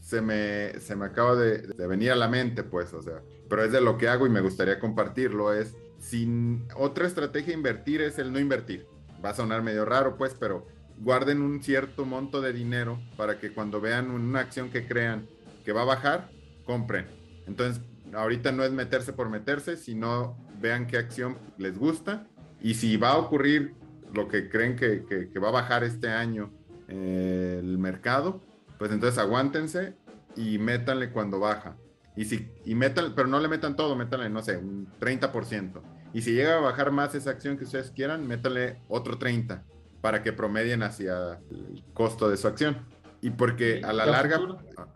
se, 0.00 0.20
me, 0.20 0.78
se 0.78 0.94
me 0.94 1.06
acaba 1.06 1.34
de, 1.34 1.74
venir 1.88 2.12
a 2.12 2.14
la 2.14 2.28
mente, 2.28 2.62
pues, 2.62 2.92
o 2.92 3.02
sea, 3.02 3.20
pero 3.48 3.64
es 3.64 3.72
de 3.72 3.80
lo 3.80 3.98
que 3.98 4.08
hago 4.08 4.28
y 4.28 4.30
me 4.30 4.40
gustaría 4.40 4.78
compartirlo, 4.78 5.52
es, 5.52 5.74
sin 5.98 6.68
otra 6.76 7.08
estrategia 7.08 7.48
de 7.48 7.54
invertir 7.54 8.00
es 8.00 8.18
el 8.20 8.32
no 8.32 8.38
invertir. 8.38 8.86
Va 9.24 9.30
a 9.30 9.34
sonar 9.34 9.62
medio 9.62 9.84
raro, 9.84 10.16
pues, 10.16 10.36
pero 10.38 10.66
guarden 10.98 11.42
un 11.42 11.62
cierto 11.62 12.04
monto 12.04 12.40
de 12.40 12.52
dinero 12.52 13.00
para 13.16 13.38
que 13.38 13.52
cuando 13.52 13.80
vean 13.80 14.10
una 14.10 14.40
acción 14.40 14.70
que 14.70 14.86
crean 14.86 15.26
que 15.64 15.72
va 15.72 15.82
a 15.82 15.86
bajar, 15.86 16.30
compren. 16.64 17.06
Entonces, 17.46 17.82
ahorita 18.12 18.52
no 18.52 18.64
es 18.64 18.72
meterse 18.72 19.12
por 19.12 19.28
meterse, 19.28 19.76
sino 19.76 20.36
vean 20.60 20.86
qué 20.86 20.98
acción 20.98 21.38
les 21.58 21.78
gusta 21.78 22.26
y 22.60 22.74
si 22.74 22.96
va 22.96 23.10
a 23.10 23.18
ocurrir 23.18 23.74
lo 24.12 24.28
que 24.28 24.48
creen 24.48 24.76
que, 24.76 25.30
va 25.38 25.48
a 25.48 25.52
bajar 25.52 25.84
este 25.84 26.08
año 26.08 26.52
eh, 26.88 27.58
el 27.60 27.78
mercado, 27.78 28.42
pues 28.78 28.92
entonces 28.92 29.18
aguántense 29.18 29.94
y 30.36 30.58
métanle 30.58 31.10
cuando 31.10 31.40
baja. 31.40 31.76
Y 32.16 32.26
si, 32.26 32.48
y 32.64 32.74
metan, 32.76 33.14
pero 33.16 33.26
no 33.26 33.40
le 33.40 33.48
metan 33.48 33.74
todo, 33.74 33.96
métanle, 33.96 34.30
no 34.30 34.40
sé, 34.40 34.56
un 34.56 34.86
30%. 35.00 35.82
Y 36.12 36.22
si 36.22 36.32
llega 36.32 36.58
a 36.58 36.60
bajar 36.60 36.92
más 36.92 37.14
esa 37.16 37.30
acción 37.30 37.58
que 37.58 37.64
ustedes 37.64 37.90
quieran, 37.90 38.26
métanle 38.26 38.78
otro 38.88 39.18
30% 39.18 39.73
para 40.04 40.22
que 40.22 40.34
promedien 40.34 40.82
hacia 40.82 41.40
el 41.50 41.82
costo 41.94 42.28
de 42.28 42.36
su 42.36 42.46
acción. 42.46 42.76
Y 43.22 43.30
porque 43.30 43.80
a 43.82 43.94
la 43.94 44.04
larga, 44.04 44.38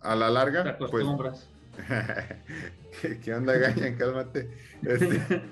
a 0.02 0.14
la 0.14 0.28
larga, 0.28 0.76
pues 0.76 1.06
¿Qué, 3.24 3.32
onda, 3.32 3.56
Gañan? 3.56 3.96
Cálmate. 3.96 4.50
Este, 4.82 5.42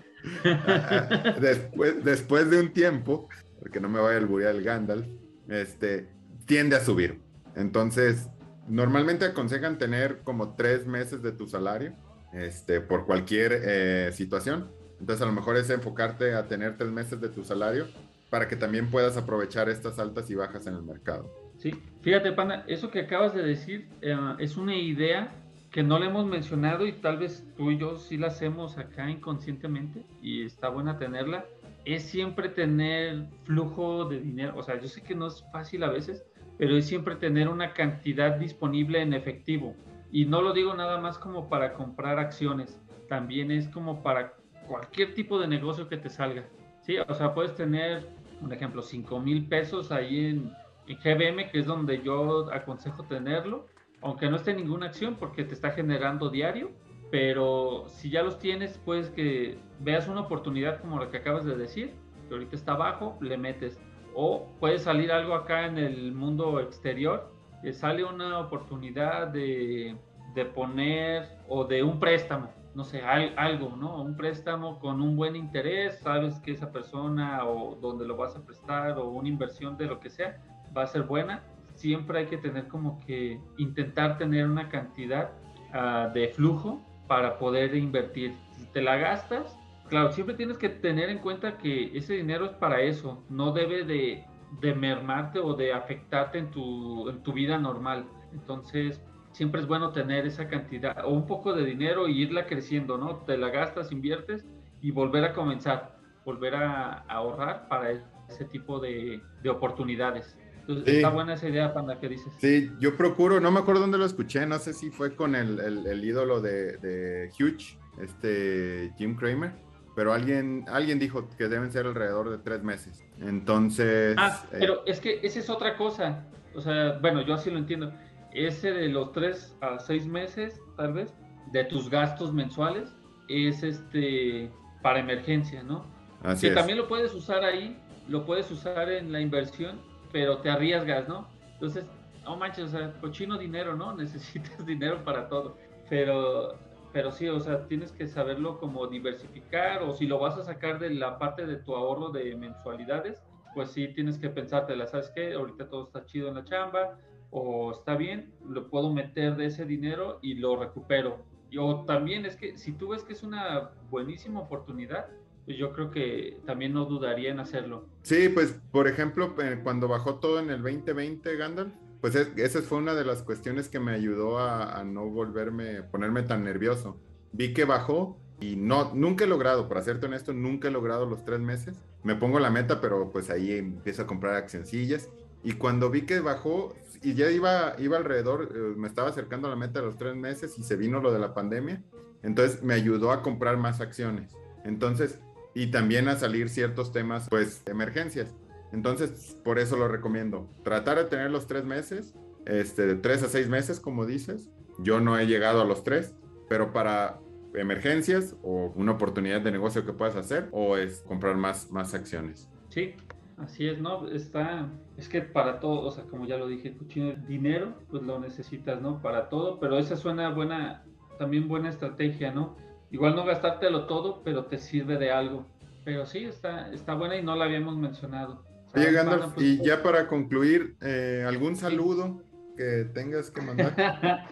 después, 1.40 2.04
después 2.04 2.50
de 2.50 2.60
un 2.60 2.74
tiempo, 2.74 3.30
porque 3.58 3.80
no 3.80 3.88
me 3.88 3.98
vaya 3.98 4.18
el 4.18 4.28
el 4.42 4.62
Gandalf, 4.62 5.06
este, 5.48 6.10
tiende 6.44 6.76
a 6.76 6.84
subir. 6.84 7.22
Entonces, 7.54 8.28
normalmente 8.68 9.24
aconsejan 9.24 9.78
tener 9.78 10.18
como 10.18 10.54
tres 10.54 10.86
meses 10.86 11.22
de 11.22 11.32
tu 11.32 11.48
salario 11.48 11.94
este, 12.34 12.82
por 12.82 13.06
cualquier 13.06 13.58
eh, 13.64 14.10
situación. 14.12 14.70
Entonces, 15.00 15.22
a 15.22 15.26
lo 15.26 15.32
mejor 15.32 15.56
es 15.56 15.70
enfocarte 15.70 16.34
a 16.34 16.46
tener 16.46 16.76
tres 16.76 16.90
meses 16.90 17.22
de 17.22 17.30
tu 17.30 17.42
salario 17.42 17.86
para 18.30 18.48
que 18.48 18.56
también 18.56 18.90
puedas 18.90 19.16
aprovechar 19.16 19.68
estas 19.68 19.98
altas 19.98 20.30
y 20.30 20.34
bajas 20.34 20.66
en 20.66 20.74
el 20.74 20.82
mercado. 20.82 21.30
Sí, 21.56 21.72
fíjate, 22.02 22.32
Pana, 22.32 22.64
eso 22.66 22.90
que 22.90 23.00
acabas 23.00 23.34
de 23.34 23.42
decir 23.42 23.88
eh, 24.02 24.16
es 24.38 24.56
una 24.56 24.74
idea 24.74 25.32
que 25.70 25.82
no 25.82 25.98
le 25.98 26.06
hemos 26.06 26.26
mencionado 26.26 26.86
y 26.86 26.92
tal 26.92 27.18
vez 27.18 27.46
tú 27.56 27.70
y 27.70 27.78
yo 27.78 27.98
sí 27.98 28.16
la 28.16 28.28
hacemos 28.28 28.78
acá 28.78 29.10
inconscientemente 29.10 30.04
y 30.22 30.44
está 30.44 30.68
buena 30.68 30.98
tenerla, 30.98 31.44
es 31.84 32.02
siempre 32.02 32.48
tener 32.48 33.26
flujo 33.44 34.06
de 34.06 34.20
dinero. 34.20 34.54
O 34.56 34.62
sea, 34.62 34.80
yo 34.80 34.88
sé 34.88 35.02
que 35.02 35.14
no 35.14 35.26
es 35.26 35.44
fácil 35.52 35.84
a 35.84 35.90
veces, 35.90 36.24
pero 36.58 36.76
es 36.76 36.86
siempre 36.86 37.14
tener 37.16 37.48
una 37.48 37.72
cantidad 37.74 38.36
disponible 38.38 39.00
en 39.00 39.12
efectivo. 39.12 39.74
Y 40.10 40.24
no 40.24 40.40
lo 40.40 40.52
digo 40.52 40.74
nada 40.74 40.98
más 40.98 41.18
como 41.18 41.48
para 41.48 41.74
comprar 41.74 42.18
acciones, 42.18 42.80
también 43.08 43.50
es 43.50 43.68
como 43.68 44.02
para 44.02 44.34
cualquier 44.66 45.14
tipo 45.14 45.38
de 45.38 45.46
negocio 45.46 45.88
que 45.88 45.96
te 45.96 46.10
salga. 46.10 46.44
Sí, 46.82 46.96
o 46.98 47.14
sea, 47.14 47.34
puedes 47.34 47.54
tener, 47.54 48.08
por 48.40 48.52
ejemplo, 48.52 48.82
5 48.82 49.20
mil 49.20 49.46
pesos 49.48 49.90
ahí 49.92 50.26
en, 50.26 50.52
en 50.86 50.96
GBM, 50.98 51.50
que 51.50 51.58
es 51.58 51.66
donde 51.66 52.02
yo 52.02 52.52
aconsejo 52.52 53.04
tenerlo 53.04 53.66
aunque 54.02 54.28
no 54.28 54.36
esté 54.36 54.52
en 54.52 54.58
ninguna 54.58 54.86
acción 54.86 55.16
porque 55.16 55.44
te 55.44 55.54
está 55.54 55.70
generando 55.70 56.30
diario, 56.30 56.70
pero 57.10 57.84
si 57.88 58.10
ya 58.10 58.22
los 58.22 58.38
tienes, 58.38 58.80
pues 58.84 59.10
que 59.10 59.58
veas 59.80 60.08
una 60.08 60.20
oportunidad 60.20 60.80
como 60.80 60.98
la 60.98 61.10
que 61.10 61.18
acabas 61.18 61.44
de 61.44 61.56
decir, 61.56 61.94
que 62.28 62.34
ahorita 62.34 62.56
está 62.56 62.72
abajo, 62.72 63.16
le 63.20 63.36
metes. 63.36 63.80
O 64.14 64.48
puede 64.60 64.78
salir 64.78 65.12
algo 65.12 65.34
acá 65.34 65.66
en 65.66 65.78
el 65.78 66.12
mundo 66.12 66.60
exterior, 66.60 67.32
que 67.62 67.72
sale 67.72 68.04
una 68.04 68.38
oportunidad 68.38 69.28
de, 69.28 69.96
de 70.34 70.44
poner 70.44 71.28
o 71.48 71.64
de 71.64 71.82
un 71.82 71.98
préstamo. 71.98 72.50
No 72.76 72.84
sé, 72.84 73.02
algo, 73.02 73.74
¿no? 73.74 74.02
Un 74.02 74.18
préstamo 74.18 74.78
con 74.78 75.00
un 75.00 75.16
buen 75.16 75.34
interés, 75.34 75.98
sabes 76.00 76.38
que 76.40 76.52
esa 76.52 76.70
persona 76.70 77.46
o 77.46 77.74
donde 77.76 78.06
lo 78.06 78.18
vas 78.18 78.36
a 78.36 78.44
prestar 78.44 78.98
o 78.98 79.08
una 79.08 79.30
inversión 79.30 79.78
de 79.78 79.86
lo 79.86 79.98
que 79.98 80.10
sea 80.10 80.36
va 80.76 80.82
a 80.82 80.86
ser 80.86 81.04
buena, 81.04 81.42
siempre 81.74 82.18
hay 82.18 82.26
que 82.26 82.36
tener 82.36 82.68
como 82.68 83.00
que 83.00 83.40
intentar 83.56 84.18
tener 84.18 84.46
una 84.46 84.68
cantidad 84.68 85.30
ah, 85.72 86.10
de 86.12 86.28
flujo 86.28 86.82
para 87.08 87.38
poder 87.38 87.74
invertir. 87.74 88.34
Si 88.52 88.66
te 88.66 88.82
la 88.82 88.96
gastas, 88.96 89.58
claro, 89.88 90.12
siempre 90.12 90.34
tienes 90.34 90.58
que 90.58 90.68
tener 90.68 91.08
en 91.08 91.20
cuenta 91.20 91.56
que 91.56 91.96
ese 91.96 92.12
dinero 92.12 92.44
es 92.44 92.52
para 92.52 92.82
eso, 92.82 93.24
no 93.30 93.52
debe 93.52 93.84
de, 93.84 94.22
de 94.60 94.74
mermarte 94.74 95.38
o 95.38 95.54
de 95.54 95.72
afectarte 95.72 96.36
en 96.36 96.50
tu, 96.50 97.08
en 97.08 97.22
tu 97.22 97.32
vida 97.32 97.56
normal. 97.56 98.04
Entonces, 98.34 99.02
siempre 99.36 99.60
es 99.60 99.66
bueno 99.66 99.92
tener 99.92 100.26
esa 100.26 100.48
cantidad 100.48 101.04
o 101.04 101.10
un 101.10 101.26
poco 101.26 101.52
de 101.52 101.64
dinero 101.64 102.08
y 102.08 102.22
irla 102.22 102.46
creciendo, 102.46 102.96
¿no? 102.96 103.16
Te 103.16 103.36
la 103.36 103.50
gastas, 103.50 103.92
inviertes 103.92 104.46
y 104.80 104.92
volver 104.92 105.24
a 105.24 105.34
comenzar, 105.34 105.98
volver 106.24 106.54
a, 106.54 107.04
ahorrar 107.06 107.68
para 107.68 107.90
ese 108.30 108.46
tipo 108.46 108.80
de, 108.80 109.20
oportunidades. 109.50 110.38
Entonces, 110.60 110.94
está 110.94 111.10
buena 111.10 111.34
esa 111.34 111.48
idea, 111.48 111.74
Panda, 111.74 112.00
que 112.00 112.08
dices. 112.08 112.32
Sí, 112.38 112.72
yo 112.80 112.96
procuro, 112.96 113.38
no 113.38 113.50
me 113.50 113.60
acuerdo 113.60 113.82
dónde 113.82 113.98
lo 113.98 114.06
escuché, 114.06 114.46
no 114.46 114.58
sé 114.58 114.72
si 114.72 114.90
fue 114.90 115.14
con 115.14 115.36
el, 115.36 115.60
el, 115.60 116.02
ídolo 116.02 116.40
de, 116.40 116.78
de 116.78 117.30
Huge, 117.38 117.78
este 118.00 118.90
Jim 118.96 119.16
Kramer, 119.16 119.52
pero 119.94 120.14
alguien, 120.14 120.64
alguien 120.68 120.98
dijo 120.98 121.28
que 121.36 121.46
deben 121.48 121.70
ser 121.70 121.86
alrededor 121.86 122.30
de 122.30 122.38
tres 122.38 122.62
meses. 122.62 123.04
Entonces... 123.20 124.16
Ah, 124.18 124.42
eh, 124.50 124.56
pero 124.60 124.82
es 124.86 124.98
que 124.98 125.20
esa 125.22 125.38
es 125.38 125.50
otra 125.50 125.76
cosa. 125.76 126.24
O 126.54 126.62
sea, 126.62 126.98
bueno, 127.02 127.20
yo 127.20 127.34
así 127.34 127.50
lo 127.50 127.58
entiendo 127.58 127.92
ese 128.36 128.72
de 128.72 128.88
los 128.88 129.12
tres 129.12 129.56
a 129.60 129.78
seis 129.78 130.06
meses, 130.06 130.60
tal 130.76 130.92
vez, 130.92 131.14
de 131.52 131.64
tus 131.64 131.88
gastos 131.88 132.32
mensuales, 132.32 132.94
es 133.28 133.62
este 133.62 134.50
para 134.82 135.00
emergencia, 135.00 135.62
¿no? 135.62 135.84
Así 136.22 136.48
que 136.48 136.54
también 136.54 136.78
lo 136.78 136.88
puedes 136.88 137.14
usar 137.14 137.44
ahí, 137.44 137.76
lo 138.08 138.24
puedes 138.24 138.50
usar 138.50 138.90
en 138.90 139.12
la 139.12 139.20
inversión, 139.20 139.80
pero 140.12 140.38
te 140.38 140.50
arriesgas, 140.50 141.08
¿no? 141.08 141.28
Entonces, 141.54 141.86
no 142.24 142.36
manches, 142.36 142.66
o 142.66 142.68
sea, 142.68 142.92
cochino 143.00 143.38
dinero, 143.38 143.74
¿no? 143.76 143.94
Necesitas 143.96 144.64
dinero 144.66 145.04
para 145.04 145.28
todo. 145.28 145.56
Pero, 145.88 146.56
pero 146.92 147.12
sí, 147.12 147.28
o 147.28 147.40
sea, 147.40 147.66
tienes 147.66 147.92
que 147.92 148.06
saberlo 148.06 148.58
como 148.58 148.86
diversificar, 148.86 149.82
o 149.82 149.94
si 149.94 150.06
lo 150.06 150.18
vas 150.18 150.36
a 150.36 150.44
sacar 150.44 150.78
de 150.78 150.90
la 150.90 151.18
parte 151.18 151.46
de 151.46 151.56
tu 151.56 151.74
ahorro 151.74 152.10
de 152.10 152.34
mensualidades, 152.36 153.22
pues 153.54 153.70
sí 153.70 153.88
tienes 153.88 154.18
que 154.18 154.28
pensártela, 154.28 154.86
¿sabes 154.86 155.10
qué? 155.14 155.32
Ahorita 155.32 155.68
todo 155.68 155.86
está 155.86 156.04
chido 156.04 156.28
en 156.28 156.34
la 156.34 156.44
chamba, 156.44 156.98
o 157.38 157.70
está 157.70 157.96
bien, 157.96 158.32
lo 158.48 158.70
puedo 158.70 158.90
meter 158.90 159.36
de 159.36 159.46
ese 159.46 159.66
dinero 159.66 160.18
y 160.22 160.34
lo 160.36 160.56
recupero. 160.56 161.18
Y, 161.50 161.58
o 161.58 161.84
también 161.84 162.24
es 162.24 162.34
que 162.34 162.56
si 162.56 162.72
tú 162.72 162.88
ves 162.88 163.04
que 163.04 163.12
es 163.12 163.22
una 163.22 163.72
buenísima 163.90 164.40
oportunidad, 164.40 165.08
pues 165.44 165.58
yo 165.58 165.74
creo 165.74 165.90
que 165.90 166.40
también 166.46 166.72
no 166.72 166.86
dudaría 166.86 167.30
en 167.30 167.38
hacerlo. 167.38 167.84
Sí, 168.02 168.30
pues 168.30 168.58
por 168.72 168.88
ejemplo, 168.88 169.34
eh, 169.38 169.60
cuando 169.62 169.86
bajó 169.86 170.14
todo 170.14 170.40
en 170.40 170.48
el 170.48 170.62
2020, 170.62 171.36
Gandalf, 171.36 171.74
pues 172.00 172.16
esa 172.16 172.62
fue 172.62 172.78
una 172.78 172.94
de 172.94 173.04
las 173.04 173.22
cuestiones 173.22 173.68
que 173.68 173.80
me 173.80 173.92
ayudó 173.92 174.38
a, 174.38 174.82
no 174.84 175.06
volverme, 175.10 175.82
ponerme 175.82 176.22
tan 176.22 176.42
nervioso. 176.42 176.96
Vi 177.32 177.52
que 177.52 177.66
bajó 177.66 178.18
y 178.40 178.56
no, 178.56 178.94
nunca 178.94 179.24
he 179.24 179.28
logrado, 179.28 179.68
para 179.68 179.82
serte 179.82 180.06
honesto, 180.06 180.32
nunca 180.32 180.68
he 180.68 180.70
logrado 180.70 181.04
los 181.04 181.22
tres 181.22 181.40
meses. 181.40 181.76
Me 182.02 182.14
pongo 182.14 182.40
la 182.40 182.50
meta, 182.50 182.80
pero 182.80 183.12
pues 183.12 183.28
ahí 183.28 183.52
empiezo 183.52 184.02
a 184.02 184.06
comprar 184.06 184.36
accioncillas. 184.36 185.10
Y 185.46 185.52
cuando 185.52 185.90
vi 185.90 186.02
que 186.02 186.18
bajó, 186.18 186.74
y 187.06 187.14
ya 187.14 187.30
iba, 187.30 187.76
iba 187.78 187.98
alrededor, 187.98 188.48
eh, 188.52 188.58
me 188.76 188.88
estaba 188.88 189.10
acercando 189.10 189.46
a 189.46 189.50
la 189.50 189.56
meta 189.56 189.78
de 189.78 189.86
los 189.86 189.96
tres 189.96 190.16
meses 190.16 190.58
y 190.58 190.64
se 190.64 190.74
vino 190.74 191.00
lo 191.00 191.12
de 191.12 191.20
la 191.20 191.34
pandemia. 191.34 191.80
Entonces 192.24 192.64
me 192.64 192.74
ayudó 192.74 193.12
a 193.12 193.22
comprar 193.22 193.58
más 193.58 193.80
acciones. 193.80 194.32
Entonces, 194.64 195.20
y 195.54 195.68
también 195.68 196.08
a 196.08 196.16
salir 196.16 196.48
ciertos 196.48 196.90
temas, 196.90 197.28
pues, 197.30 197.62
emergencias. 197.66 198.34
Entonces, 198.72 199.36
por 199.44 199.60
eso 199.60 199.76
lo 199.76 199.86
recomiendo. 199.86 200.50
Tratar 200.64 200.98
de 200.98 201.04
tener 201.04 201.30
los 201.30 201.46
tres 201.46 201.64
meses, 201.64 202.12
este, 202.44 202.88
de 202.88 202.96
tres 202.96 203.22
a 203.22 203.28
seis 203.28 203.48
meses, 203.48 203.78
como 203.78 204.04
dices. 204.04 204.50
Yo 204.80 204.98
no 204.98 205.16
he 205.16 205.28
llegado 205.28 205.60
a 205.60 205.64
los 205.64 205.84
tres, 205.84 206.12
pero 206.48 206.72
para 206.72 207.20
emergencias 207.54 208.34
o 208.42 208.72
una 208.74 208.90
oportunidad 208.90 209.42
de 209.42 209.52
negocio 209.52 209.86
que 209.86 209.92
puedas 209.92 210.16
hacer 210.16 210.48
o 210.50 210.76
es 210.76 211.02
comprar 211.06 211.36
más, 211.36 211.70
más 211.70 211.94
acciones. 211.94 212.48
Sí, 212.68 212.96
Así 213.38 213.68
es, 213.68 213.78
¿no? 213.78 214.08
Está, 214.08 214.70
es 214.96 215.08
que 215.08 215.20
para 215.20 215.60
todo, 215.60 215.82
o 215.82 215.90
sea, 215.90 216.04
como 216.04 216.26
ya 216.26 216.38
lo 216.38 216.48
dije, 216.48 216.72
cuchillo, 216.72 217.16
dinero, 217.28 217.74
pues 217.90 218.02
lo 218.02 218.18
necesitas, 218.18 218.80
¿no? 218.80 219.02
Para 219.02 219.28
todo, 219.28 219.60
pero 219.60 219.78
esa 219.78 219.96
suena 219.96 220.30
buena, 220.30 220.84
también 221.18 221.46
buena 221.46 221.68
estrategia, 221.68 222.32
¿no? 222.32 222.56
Igual 222.90 223.14
no 223.14 223.26
gastártelo 223.26 223.86
todo, 223.86 224.22
pero 224.22 224.46
te 224.46 224.58
sirve 224.58 224.96
de 224.96 225.10
algo. 225.10 225.46
Pero 225.84 226.06
sí, 226.06 226.24
está, 226.24 226.72
está 226.72 226.94
buena 226.94 227.16
y 227.16 227.22
no 227.22 227.36
la 227.36 227.44
habíamos 227.44 227.76
mencionado. 227.76 228.42
Oye, 228.74 228.90
Gandalf, 228.90 229.34
pues, 229.34 229.46
y 229.46 229.56
pues 229.58 229.68
ya 229.68 229.82
para 229.82 230.08
concluir, 230.08 230.76
eh, 230.80 231.22
¿algún 231.26 231.56
saludo 231.56 232.22
que 232.56 232.88
tengas 232.94 233.30
que 233.30 233.42
mandar? 233.42 233.74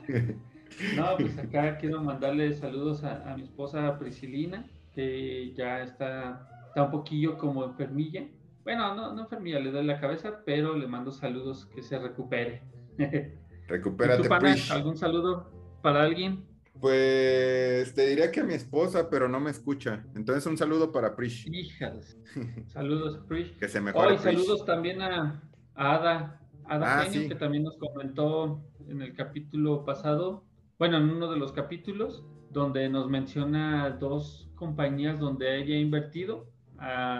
no, 0.96 1.16
pues 1.18 1.38
acá 1.38 1.76
quiero 1.76 2.02
mandarle 2.02 2.54
saludos 2.54 3.04
a, 3.04 3.30
a 3.30 3.36
mi 3.36 3.42
esposa 3.42 3.98
Priscilina, 3.98 4.64
que 4.94 5.52
ya 5.54 5.82
está, 5.82 6.48
está 6.68 6.84
un 6.84 6.90
poquillo 6.90 7.36
como 7.36 7.64
enfermilla 7.64 8.26
bueno, 8.64 8.94
no, 8.94 9.14
no 9.14 9.22
enfermilla, 9.22 9.60
le 9.60 9.70
doy 9.70 9.84
la 9.84 10.00
cabeza, 10.00 10.42
pero 10.44 10.76
le 10.76 10.86
mando 10.86 11.12
saludos 11.12 11.66
que 11.66 11.82
se 11.82 11.98
recupere. 11.98 12.62
Recupérate, 13.68 14.28
¿Algún 14.70 14.96
saludo 14.96 15.50
para 15.82 16.02
alguien? 16.02 16.46
Pues 16.80 17.94
te 17.94 18.06
diría 18.06 18.30
que 18.30 18.40
a 18.40 18.44
mi 18.44 18.54
esposa, 18.54 19.08
pero 19.08 19.28
no 19.28 19.38
me 19.38 19.50
escucha. 19.50 20.04
Entonces 20.16 20.44
un 20.46 20.56
saludo 20.56 20.92
para 20.92 21.14
Prish. 21.14 21.46
Hijas. 21.48 22.18
Saludos, 22.66 23.20
Prish. 23.28 23.56
que 23.58 23.68
se 23.68 23.80
mejore. 23.80 24.12
Hoy 24.12 24.18
saludos 24.18 24.66
también 24.66 25.00
a, 25.00 25.42
Ada, 25.74 26.40
Ada 26.64 27.02
ah, 27.02 27.06
que 27.10 27.34
también 27.36 27.62
nos 27.62 27.76
comentó 27.76 28.62
en 28.88 29.02
el 29.02 29.14
capítulo 29.14 29.84
pasado, 29.84 30.44
bueno, 30.78 30.98
en 30.98 31.10
uno 31.10 31.30
de 31.30 31.38
los 31.38 31.52
capítulos, 31.52 32.24
donde 32.50 32.88
nos 32.88 33.08
menciona 33.08 33.90
dos 33.90 34.50
compañías 34.54 35.18
donde 35.18 35.58
ella 35.58 35.76
ha 35.76 35.78
invertido 35.78 36.53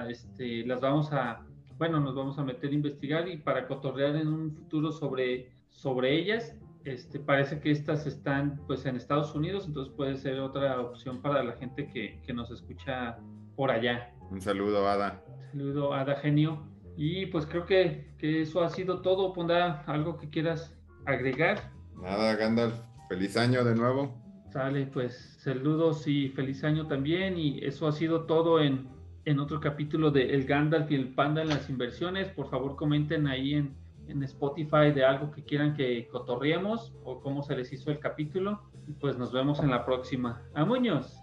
este, 0.09 0.65
las 0.67 0.81
vamos 0.81 1.13
a, 1.13 1.45
bueno, 1.79 2.01
nos 2.01 2.15
vamos 2.15 2.39
a 2.39 2.45
meter 2.45 2.71
a 2.71 2.75
investigar 2.75 3.29
y 3.29 3.37
para 3.37 3.67
cotorrear 3.67 4.17
en 4.17 4.29
un 4.29 4.53
futuro 4.53 4.93
sobre, 4.93 5.53
sobre 5.71 6.19
ellas. 6.19 6.57
Este, 6.85 7.19
parece 7.19 7.61
que 7.61 7.71
estas 7.71 8.07
están 8.07 8.61
pues 8.67 8.85
en 8.85 8.97
Estados 8.97 9.35
Unidos, 9.35 9.67
entonces 9.67 9.95
puede 9.97 10.17
ser 10.19 10.39
otra 10.41 10.81
opción 10.81 11.23
para 11.23 11.43
la 11.43 11.53
gente 11.53 11.89
que, 11.89 12.21
que 12.27 12.33
nos 12.35 12.51
escucha 12.51 13.19
por 13.57 13.71
allá. 13.71 14.13
Un 14.31 14.41
saludo, 14.41 14.89
Ada. 14.89 15.23
Un 15.29 15.59
saludo, 15.59 15.95
Ada 15.95 16.17
Genio. 16.17 16.75
Y 16.97 17.27
pues 17.27 17.47
creo 17.47 17.67
que, 17.67 18.15
que 18.19 18.43
eso 18.43 18.63
ha 18.63 18.69
sido 18.71 19.01
todo. 19.01 19.33
Pondrá 19.33 19.83
algo 19.87 20.17
que 20.17 20.29
quieras 20.29 20.77
agregar. 21.07 21.73
Nada, 22.01 22.37
Gandalf. 22.37 22.79
Feliz 23.09 23.37
año 23.37 23.65
de 23.65 23.75
nuevo. 23.75 24.15
Sale, 24.51 24.87
pues 24.87 25.37
saludos 25.41 26.07
y 26.07 26.29
feliz 26.29 26.63
año 26.65 26.87
también. 26.87 27.37
Y 27.37 27.65
eso 27.65 27.89
ha 27.89 27.93
sido 27.93 28.25
todo 28.25 28.61
en 28.61 28.89
en 29.25 29.41
otro 29.41 29.61
capítulo 29.61 30.11
de 30.11 30.35
El 30.35 30.45
Gandalf 30.45 30.91
y 30.91 30.95
el 30.95 31.09
Panda 31.09 31.43
en 31.43 31.49
las 31.49 31.71
inversiones. 31.71 32.29
Por 32.29 32.51
favor, 32.51 32.77
comenten 32.77 33.27
ahí 33.27 33.55
en, 33.55 33.75
en 34.09 34.23
Spotify 34.23 34.93
de 34.95 35.05
algo 35.05 35.31
que 35.31 35.45
quieran 35.45 35.75
que 35.75 36.09
cotorriemos 36.09 36.95
o 37.05 37.21
cómo 37.21 37.43
se 37.43 37.57
les 37.57 37.73
hizo 37.73 37.91
el 37.91 37.99
capítulo. 37.99 38.63
Y 38.87 38.93
pues 38.93 39.17
nos 39.17 39.33
vemos 39.33 39.61
en 39.61 39.71
la 39.71 39.85
próxima. 39.85 40.43
¡A 40.55 40.65
Muñoz! 40.65 41.19